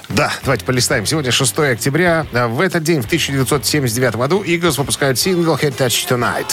Да, 0.09 0.33
давайте 0.43 0.65
полистаем. 0.65 1.05
Сегодня 1.05 1.31
6 1.31 1.57
октября. 1.59 2.25
А 2.33 2.49
В 2.49 2.59
этот 2.59 2.83
день, 2.83 3.01
в 3.01 3.05
1979 3.05 4.17
году, 4.17 4.43
Eagles 4.43 4.77
выпускают 4.77 5.17
сингл 5.17 5.55
«Head 5.55 5.77
Touch 5.77 6.09
Tonight». 6.09 6.51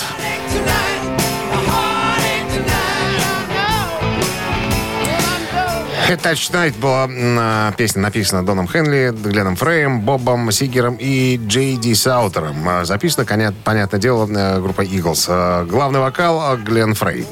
Touch 6.15 6.51
Tonight» 6.51 6.79
была 6.79 7.09
а, 7.11 7.73
песня 7.73 8.03
написана 8.03 8.45
Доном 8.45 8.69
Хенли, 8.69 9.13
Гленном 9.13 9.57
Фреем, 9.57 10.01
Бобом 10.01 10.51
Сигером 10.53 10.97
и 10.99 11.41
Джей 11.47 11.77
Ди 11.77 11.95
Саутером. 11.95 12.69
А, 12.69 12.85
Записана, 12.85 13.53
понятное 13.65 14.01
дело, 14.01 14.29
э, 14.29 14.61
группой 14.61 14.87
Eagles. 14.87 15.27
А, 15.29 15.65
Главный 15.65 16.01
вокал 16.01 16.57
Глен 16.59 16.95
Фрей. 16.95 17.27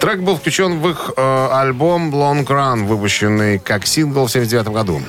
Трек 0.00 0.20
был 0.20 0.36
включен 0.36 0.80
в 0.80 0.88
их 0.90 1.10
э, 1.16 1.48
альбом 1.52 2.14
Long 2.14 2.44
Run, 2.46 2.86
выпущенный 2.86 3.58
как 3.58 3.86
сингл 3.86 4.26
в 4.26 4.30
1979 4.30 4.68
году. 4.68 5.02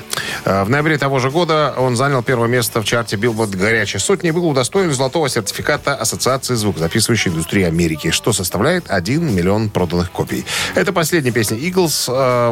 Э, 0.44 0.64
В 0.64 0.70
ноябре 0.70 0.98
того 0.98 1.18
же 1.18 1.30
года 1.30 1.74
он 1.76 1.96
занял 1.96 2.22
первое 2.22 2.48
место 2.48 2.80
в 2.80 2.84
чарте 2.84 3.16
Billboard 3.16 3.56
«Горячая 3.56 4.00
сотня» 4.00 4.30
и 4.30 4.32
был 4.32 4.48
удостоен 4.48 4.92
золотого 4.92 5.28
сертификата 5.28 5.94
Ассоциации 5.94 6.54
звукозаписывающей 6.54 7.30
индустрии 7.30 7.64
Америки, 7.64 8.10
что 8.10 8.32
составляет 8.32 8.84
1 8.88 9.34
миллион 9.34 9.68
проданных 9.70 10.10
копий. 10.10 10.44
Это 10.74 10.92
последняя 10.92 11.32
песня 11.32 11.56
Eagles, 11.56 12.04
э, 12.08 12.50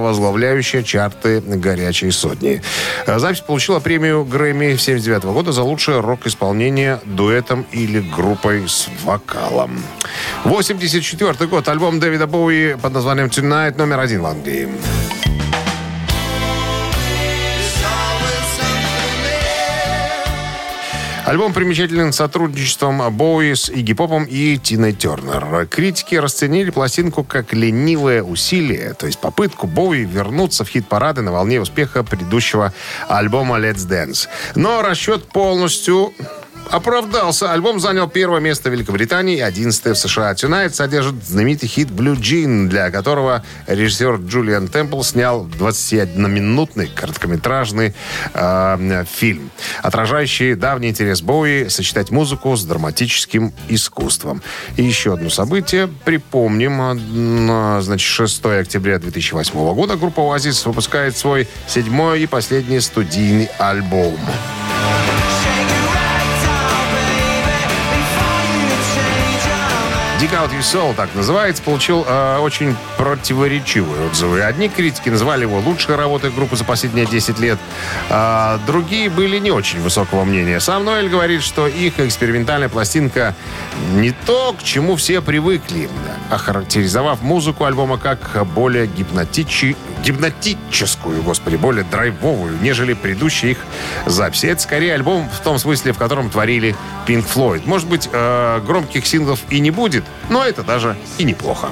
возглавляющая 0.58 0.82
чарты 0.82 1.40
«Горячей 1.40 2.10
сотни». 2.10 2.62
Э, 3.06 3.18
Запись 3.18 3.40
получила 3.40 3.80
премию 3.80 4.24
Грэмми 4.24 4.72
1979 4.72 5.24
года 5.24 5.52
за 5.52 5.62
лучшее 5.62 6.00
рок-исполнение 6.00 7.00
дуэтом 7.04 7.66
или 7.72 8.00
группой 8.00 8.68
с 8.68 8.88
вокалом. 9.04 9.82
84 10.44 11.46
год. 11.48 11.68
Альбом 11.68 12.00
Дэвида 12.00 12.26
Боуи 12.26 12.74
под 12.74 12.92
названием 12.92 13.28
«Tonight» 13.28 13.78
номер 13.78 14.00
один 14.00 14.22
в 14.22 14.26
Англии. 14.26 14.68
Альбом 21.28 21.52
примечателен 21.52 22.14
сотрудничеством 22.14 23.02
Боуи 23.14 23.52
с 23.52 23.68
Игги 23.68 23.92
Попом 23.92 24.24
и 24.24 24.56
Тиной 24.56 24.94
Тернер. 24.94 25.66
Критики 25.66 26.14
расценили 26.14 26.70
пластинку 26.70 27.22
как 27.22 27.52
ленивое 27.52 28.22
усилие, 28.22 28.94
то 28.94 29.04
есть 29.04 29.18
попытку 29.18 29.66
Боуи 29.66 30.04
вернуться 30.04 30.64
в 30.64 30.70
хит-парады 30.70 31.20
на 31.20 31.30
волне 31.30 31.60
успеха 31.60 32.02
предыдущего 32.02 32.72
альбома 33.08 33.58
Let's 33.58 33.86
Dance. 33.86 34.26
Но 34.54 34.80
расчет 34.80 35.28
полностью 35.28 36.14
оправдался. 36.70 37.52
Альбом 37.52 37.80
занял 37.80 38.08
первое 38.08 38.40
место 38.40 38.70
в 38.70 38.72
Великобритании 38.72 39.36
и 39.36 39.40
11 39.40 39.84
в 39.86 39.94
США. 39.94 40.32
Tonight 40.32 40.70
содержит 40.70 41.24
знаменитый 41.24 41.68
хит 41.68 41.88
Blue 41.88 42.16
Jean, 42.16 42.68
для 42.68 42.90
которого 42.90 43.44
режиссер 43.66 44.16
Джулиан 44.16 44.68
Темпл 44.68 45.02
снял 45.02 45.46
21-минутный 45.46 46.88
короткометражный 46.88 47.94
э, 48.34 49.04
фильм, 49.10 49.50
отражающий 49.82 50.54
давний 50.54 50.90
интерес 50.90 51.22
Боуи 51.22 51.68
сочетать 51.68 52.10
музыку 52.10 52.56
с 52.56 52.64
драматическим 52.64 53.52
искусством. 53.68 54.42
И 54.76 54.82
еще 54.82 55.14
одно 55.14 55.30
событие. 55.30 55.88
Припомним, 56.04 57.80
значит, 57.82 58.06
6 58.06 58.44
октября 58.44 58.98
2008 58.98 59.74
года 59.74 59.96
группа 59.96 60.20
Oasis 60.20 60.66
выпускает 60.66 61.16
свой 61.16 61.48
седьмой 61.66 62.22
и 62.22 62.26
последний 62.26 62.80
студийный 62.80 63.48
альбом. 63.58 64.18
Dig 70.28 70.38
Out 70.38 70.50
Your 70.50 70.60
Soul, 70.60 70.94
так 70.94 71.14
называется, 71.14 71.62
получил 71.62 72.04
э, 72.06 72.38
очень 72.38 72.76
противоречивые 72.98 74.08
отзывы. 74.08 74.42
Одни 74.42 74.68
критики 74.68 75.08
назвали 75.08 75.42
его 75.42 75.58
лучшей 75.58 75.96
работой 75.96 76.30
группы 76.30 76.54
за 76.54 76.64
последние 76.64 77.06
10 77.06 77.38
лет, 77.38 77.58
а 78.10 78.60
другие 78.66 79.08
были 79.08 79.38
не 79.38 79.50
очень 79.50 79.80
высокого 79.80 80.24
мнения. 80.24 80.60
Сам 80.60 80.84
Ноэль 80.84 81.08
говорит, 81.08 81.42
что 81.42 81.66
их 81.66 81.98
экспериментальная 81.98 82.68
пластинка 82.68 83.34
не 83.94 84.10
то, 84.10 84.54
к 84.58 84.62
чему 84.62 84.96
все 84.96 85.22
привыкли, 85.22 85.88
охарактеризовав 86.30 87.22
музыку 87.22 87.64
альбома 87.64 87.96
как 87.96 88.46
более 88.48 88.86
гипнотичи, 88.86 89.76
гипнотическую, 90.04 91.22
господи, 91.22 91.56
более 91.56 91.84
драйвовую, 91.84 92.58
нежели 92.60 92.92
предыдущие 92.92 93.52
их 93.52 93.58
записи. 94.04 94.46
Это 94.46 94.60
скорее 94.60 94.94
альбом 94.94 95.28
в 95.30 95.40
том 95.40 95.58
смысле, 95.58 95.92
в 95.92 95.98
котором 95.98 96.28
творили 96.28 96.76
Pink 97.06 97.26
Floyd. 97.26 97.62
Может 97.64 97.88
быть, 97.88 98.10
э, 98.12 98.60
громких 98.66 99.06
синглов 99.06 99.40
и 99.48 99.60
не 99.60 99.70
будет, 99.70 100.04
но 100.28 100.44
это 100.44 100.62
даже 100.62 100.96
и 101.18 101.24
неплохо. 101.24 101.68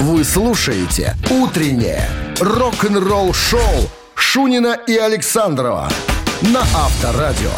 Вы 0.00 0.24
слушаете 0.24 1.14
«Утреннее 1.30 2.08
рок-н-ролл-шоу» 2.40 3.90
Шунина 4.14 4.78
и 4.86 4.96
Александрова 4.96 5.90
на 6.42 6.60
Авторадио. 6.60 7.50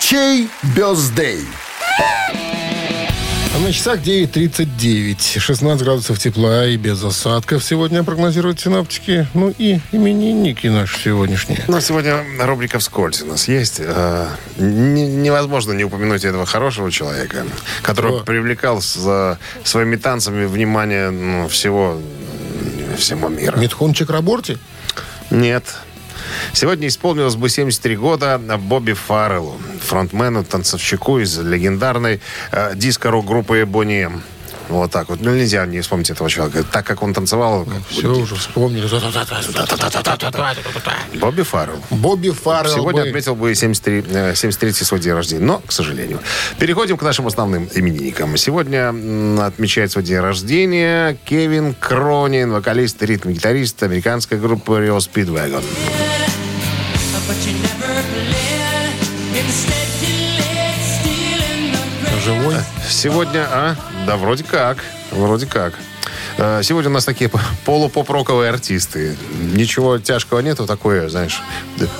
Чей 0.00 0.48
бездей? 0.76 1.46
А 3.54 3.58
на 3.60 3.72
часах 3.72 4.00
9.39. 4.00 5.38
16 5.38 5.84
градусов 5.84 6.18
тепла 6.18 6.66
и 6.66 6.76
без 6.76 7.02
осадков 7.04 7.62
сегодня 7.62 8.02
прогнозируют 8.02 8.58
синаптики. 8.58 9.28
Ну 9.32 9.54
и 9.56 9.78
именинники 9.92 10.66
наши 10.66 10.98
сегодняшние. 11.00 11.62
Ну, 11.68 11.80
сегодня 11.80 12.24
рубрика 12.40 12.80
«Вскользь» 12.80 13.22
у 13.22 13.26
нас 13.26 13.46
есть. 13.46 13.76
Э, 13.78 14.26
не- 14.58 15.06
невозможно 15.06 15.72
не 15.72 15.84
упомянуть 15.84 16.24
этого 16.24 16.46
хорошего 16.46 16.90
человека, 16.90 17.44
который 17.82 18.16
Кто? 18.16 18.24
привлекал 18.24 18.82
с 18.82 19.38
своими 19.62 19.96
танцами 19.96 20.46
внимание 20.46 21.10
ну, 21.10 21.46
всего, 21.46 22.00
всего 22.98 23.28
мира. 23.28 23.56
Митхун 23.56 23.94
Чакраборти? 23.94 24.58
Нет. 25.30 25.64
Сегодня 26.52 26.88
исполнилось 26.88 27.36
бы 27.36 27.48
73 27.48 27.96
года 27.96 28.38
Бобби 28.38 28.92
Фарреллу, 28.92 29.56
фронтмену, 29.80 30.44
танцовщику 30.44 31.18
из 31.18 31.38
легендарной 31.38 32.20
э, 32.52 32.72
диско-рок-группы 32.74 33.64
Бонни. 33.66 34.08
Вот 34.68 34.90
так 34.90 35.08
вот. 35.10 35.20
Ну, 35.20 35.34
нельзя 35.34 35.66
не 35.66 35.80
вспомнить 35.80 36.10
этого 36.10 36.30
человека. 36.30 36.64
Так 36.64 36.86
как 36.86 37.02
он 37.02 37.12
танцевал... 37.12 37.66
Все 37.90 38.08
уже 38.08 38.34
вспомнили. 38.34 38.86
Бобби 41.20 41.42
Фаррелл. 41.42 41.78
Бобби 41.90 42.30
Фаррелл 42.30 42.74
Сегодня 42.74 43.02
бы- 43.02 43.08
отметил 43.08 43.34
бы 43.34 43.54
73, 43.54 44.04
э, 44.08 44.34
73 44.34 44.72
свой 44.72 45.00
день 45.00 45.12
рождения. 45.12 45.44
Но, 45.44 45.58
к 45.58 45.72
сожалению. 45.72 46.20
Переходим 46.58 46.96
к 46.96 47.02
нашим 47.02 47.26
основным 47.26 47.68
именинникам. 47.74 48.36
Сегодня 48.36 48.88
отмечает 49.44 49.92
свой 49.92 50.04
день 50.04 50.18
рождения 50.18 51.18
Кевин 51.24 51.74
Кронин, 51.74 52.52
вокалист 52.52 53.02
и 53.02 53.06
ритм-гитарист 53.06 53.82
американской 53.82 54.38
группы 54.38 54.72
Rio 54.72 54.96
Speedwagon. 54.96 55.62
Живой? 55.62 56.13
Сегодня, 62.94 63.46
а? 63.50 63.76
Да, 64.06 64.16
вроде 64.16 64.44
как. 64.44 64.78
Вроде 65.10 65.46
как. 65.46 65.74
Э, 66.38 66.60
Сегодня 66.62 66.90
у 66.90 66.94
нас 66.94 67.04
такие 67.04 67.28
полупоп-роковые 67.66 68.50
артисты. 68.50 69.16
Ничего 69.52 69.98
тяжкого 69.98 70.38
нету, 70.40 70.64
такое, 70.64 71.08
знаешь, 71.08 71.42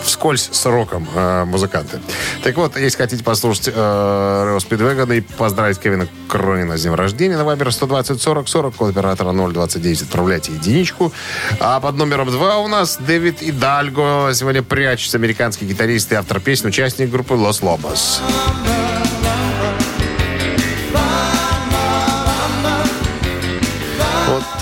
вскользь 0.04 0.48
с 0.52 0.66
роком 0.66 1.06
э, 1.14 1.44
музыканты. 1.46 2.00
Так 2.44 2.56
вот, 2.56 2.76
если 2.76 2.96
хотите 2.96 3.24
послушать 3.24 3.68
Рэо 3.68 4.58
Спидвегана 4.60 5.14
и 5.14 5.20
поздравить 5.20 5.78
Кевина 5.80 6.06
Кронина 6.28 6.78
с 6.78 6.82
днем 6.82 6.94
рождения, 6.94 7.36
на 7.36 7.44
Вайбер 7.44 7.72
120 7.72 8.22
40 8.22 8.48
40, 8.48 8.74
код 8.76 8.90
оператора 8.90 9.32
029, 9.32 10.02
отправляйте 10.02 10.52
единичку. 10.52 11.12
А 11.58 11.80
под 11.80 11.96
номером 11.96 12.30
2 12.30 12.58
у 12.58 12.68
нас 12.68 12.98
Дэвид 13.00 13.42
Идальго. 13.42 14.30
Сегодня 14.32 14.62
прячется 14.62 15.18
американский 15.18 15.66
гитарист 15.66 16.12
и 16.12 16.14
автор 16.14 16.40
песни, 16.40 16.68
участник 16.68 17.10
группы 17.10 17.34
Лос 17.34 17.62
Лобос. 17.62 18.20
Вот 18.22 18.83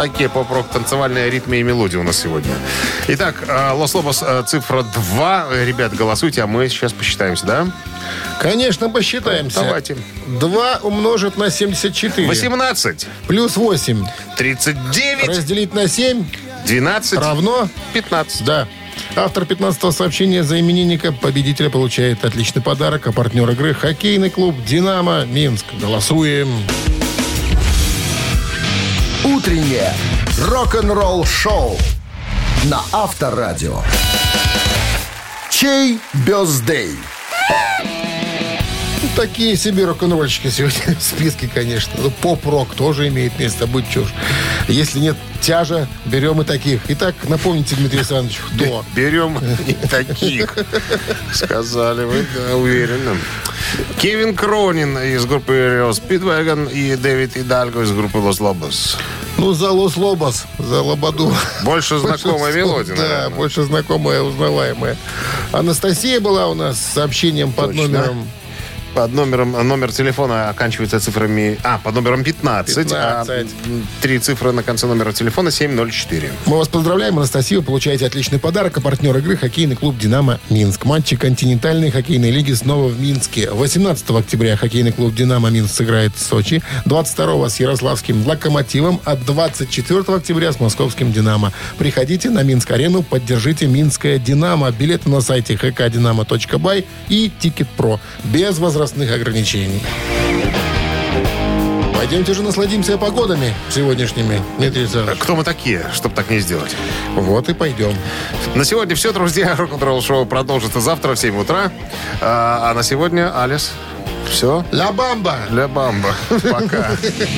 такие 0.03 0.29
поп-рок 0.29 0.69
танцевальные 0.69 1.31
ритмы 1.31 1.59
и 1.59 1.63
мелодии 1.63 1.97
у 1.97 2.03
нас 2.03 2.17
сегодня. 2.17 2.53
Итак, 3.09 3.37
э, 3.47 3.73
Лос 3.73 3.95
Лобос 3.95 4.23
э, 4.27 4.43
цифра 4.47 4.83
2. 4.83 5.65
Ребят, 5.65 5.95
голосуйте, 5.95 6.43
а 6.43 6.47
мы 6.47 6.69
сейчас 6.69 6.93
посчитаемся, 6.93 7.47
да? 7.47 7.67
Конечно, 8.41 8.91
посчитаемся. 8.91 9.61
Давайте. 9.61 9.97
2 10.27 10.81
умножить 10.83 11.37
на 11.37 11.51
74. 11.51 12.27
18, 12.27 13.07
Плюс 13.29 13.57
8. 13.57 14.05
39, 14.37 15.29
Разделить 15.29 15.73
на 15.73 15.87
7 15.87 16.25
12, 16.67 17.19
равно 17.19 17.69
15. 17.93 18.45
Да. 18.45 18.67
Автор 19.15 19.45
15-го 19.45 19.93
сообщения 19.93 20.43
за 20.43 20.59
именинника 20.59 21.13
победителя 21.13 21.71
получает 21.71 22.25
отличный 22.25 22.63
подарок, 22.63 23.07
а 23.07 23.13
партнер 23.13 23.49
игры 23.51 23.73
хоккейный 23.75 24.31
клуб 24.31 24.57
«Динамо» 24.65 25.25
Минск. 25.27 25.67
Голосуем. 25.81 26.49
Утреннее 29.43 29.93
рок-н-ролл-шоу 30.38 31.76
на 32.66 32.80
Авторадио. 32.93 33.82
Чей 35.51 35.99
бездей? 36.24 36.93
Ну, 39.03 39.09
Такие 39.16 39.57
себе 39.57 39.84
рок-н-ролльщики 39.86 40.49
сегодня 40.49 40.97
в 40.99 41.03
списке, 41.03 41.51
конечно. 41.53 41.93
Ну, 41.99 42.11
поп-рок 42.11 42.72
тоже 42.76 43.09
имеет 43.09 43.36
место 43.40 43.66
быть 43.66 43.90
чушь. 43.90 44.14
Если 44.68 45.01
нет 45.01 45.16
тяжа, 45.40 45.88
берем 46.07 46.40
и 46.40 46.45
таких. 46.45 46.80
Итак, 46.86 47.16
напомните, 47.24 47.74
Дмитрий 47.74 47.99
Александрович, 47.99 48.38
кто? 48.55 48.84
Берем 48.95 49.38
и 49.66 49.72
таких. 49.88 50.57
Сказали 51.34 52.05
вы, 52.05 52.24
да, 52.36 52.55
уверенно. 52.55 53.16
Кевин 53.99 54.36
Кронин 54.36 54.97
из 54.99 55.24
группы 55.24 55.84
Speedwagon 55.90 56.72
и 56.72 56.95
Дэвид 56.95 57.36
Идальго 57.36 57.82
из 57.82 57.90
группы 57.90 58.18
Лос 58.18 58.38
Лобос. 58.38 58.99
Ну, 59.39 59.55
за 59.55 59.70
Лос 59.70 59.97
Лобос, 59.97 60.45
за 60.59 60.83
Лободу. 60.83 61.35
Больше 61.64 61.99
знакомая 61.99 62.53
Больше- 62.53 62.59
мелодия, 62.59 62.97
Да, 62.97 63.03
наверное. 63.03 63.28
больше 63.30 63.62
знакомая, 63.64 64.22
узнаваемая. 64.22 64.97
Анастасия 65.53 66.20
была 66.20 66.49
у 66.49 66.55
нас 66.55 66.78
с 66.78 66.93
сообщением 66.95 67.53
под 67.53 67.74
номером... 67.74 68.28
Под 68.95 69.14
номером, 69.14 69.53
номер 69.53 69.90
телефона 69.90 70.51
оканчивается 70.51 71.01
цифрами... 71.01 71.59
А, 71.62 71.78
под 71.78 71.95
номером 71.95 72.22
15. 72.24 72.76
15. 72.76 72.95
а, 72.95 73.45
три 74.03 74.18
цифры 74.18 74.53
на 74.53 74.62
конце 74.62 74.86
номера 74.86 75.12
телефона 75.12 75.51
704. 75.51 76.30
Мы 76.45 76.59
вас 76.59 76.68
поздравляем, 76.68 77.16
Анастасия. 77.16 77.59
Вы 77.59 77.64
получаете 77.64 78.07
отличный 78.07 78.38
подарок. 78.38 78.76
А 78.76 78.80
партнер 78.82 79.16
игры 79.16 79.38
хоккейный 79.38 79.76
клуб 79.76 79.97
«Динамо» 79.97 80.40
Минск. 80.51 80.84
Матчи 80.84 81.16
континентальной 81.16 81.90
хоккейной 81.90 82.30
лиги 82.30 82.53
снова 82.53 82.88
в 82.88 83.01
Минске. 83.01 83.51
18 83.51 84.11
октября 84.11 84.57
хоккейный 84.57 84.93
клуб 84.93 85.14
«Динамо» 85.14 85.49
Минск 85.49 85.74
сыграет 85.74 86.14
в 86.14 86.20
Сочи. 86.20 86.62
22 86.84 87.49
с 87.49 87.61
Ярославским 87.61 88.26
«Локомотивом», 88.26 89.01
а 89.05 89.16
24 89.16 90.01
октября 90.01 90.53
с 90.53 90.61
московским 90.61 91.12
«Динамо». 91.12 91.53
Приходите 91.78 92.28
на 92.28 92.43
Минск-арену, 92.43 93.03
поддержите 93.03 93.66
«Минское 93.66 94.18
Динамо». 94.18 94.70
Билеты 94.70 95.09
на 95.09 95.22
сайте 95.22 95.55
hkdinamo.by 95.55 96.84
и 97.09 97.30
«Ticketpro». 97.41 97.99
Без 98.24 98.59
возрастных 98.83 99.12
ограничений. 99.12 99.80
Пойдемте 101.95 102.35
же 102.35 102.43
насладимся 102.43 102.99
погодами 102.99 103.55
сегодняшними, 103.70 104.43
Дмитрий 104.59 104.80
Александрович. 104.83 105.20
Кто 105.20 105.37
мы 105.37 105.45
такие, 105.45 105.87
чтобы 105.93 106.16
так 106.16 106.28
не 106.30 106.41
сделать? 106.41 106.74
Вот 107.14 107.49
и 107.49 107.55
пойдем. 107.55 107.95
На 108.57 108.64
сегодня 108.64 108.97
все, 108.97 109.12
друзья. 109.12 109.55
Рок-н-ролл 109.59 110.03
шоу 110.03 110.26
продолжится 110.26 110.80
завтра 110.80 111.14
в 111.14 111.18
7 111.18 111.39
утра. 111.39 111.70
А, 112.20 112.70
а 112.70 112.74
на 112.74 112.83
сегодня, 112.83 113.30
Алис, 113.41 113.70
все. 114.28 114.64
La 114.73 114.91
bamba! 114.91 115.37
La 115.51 115.68
bamba. 115.68 116.16
Пока. 116.51 116.91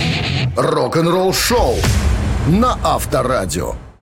Рок-н-ролл 0.57 1.35
шоу 1.35 1.77
на 2.47 2.79
Авторадио. 2.83 3.75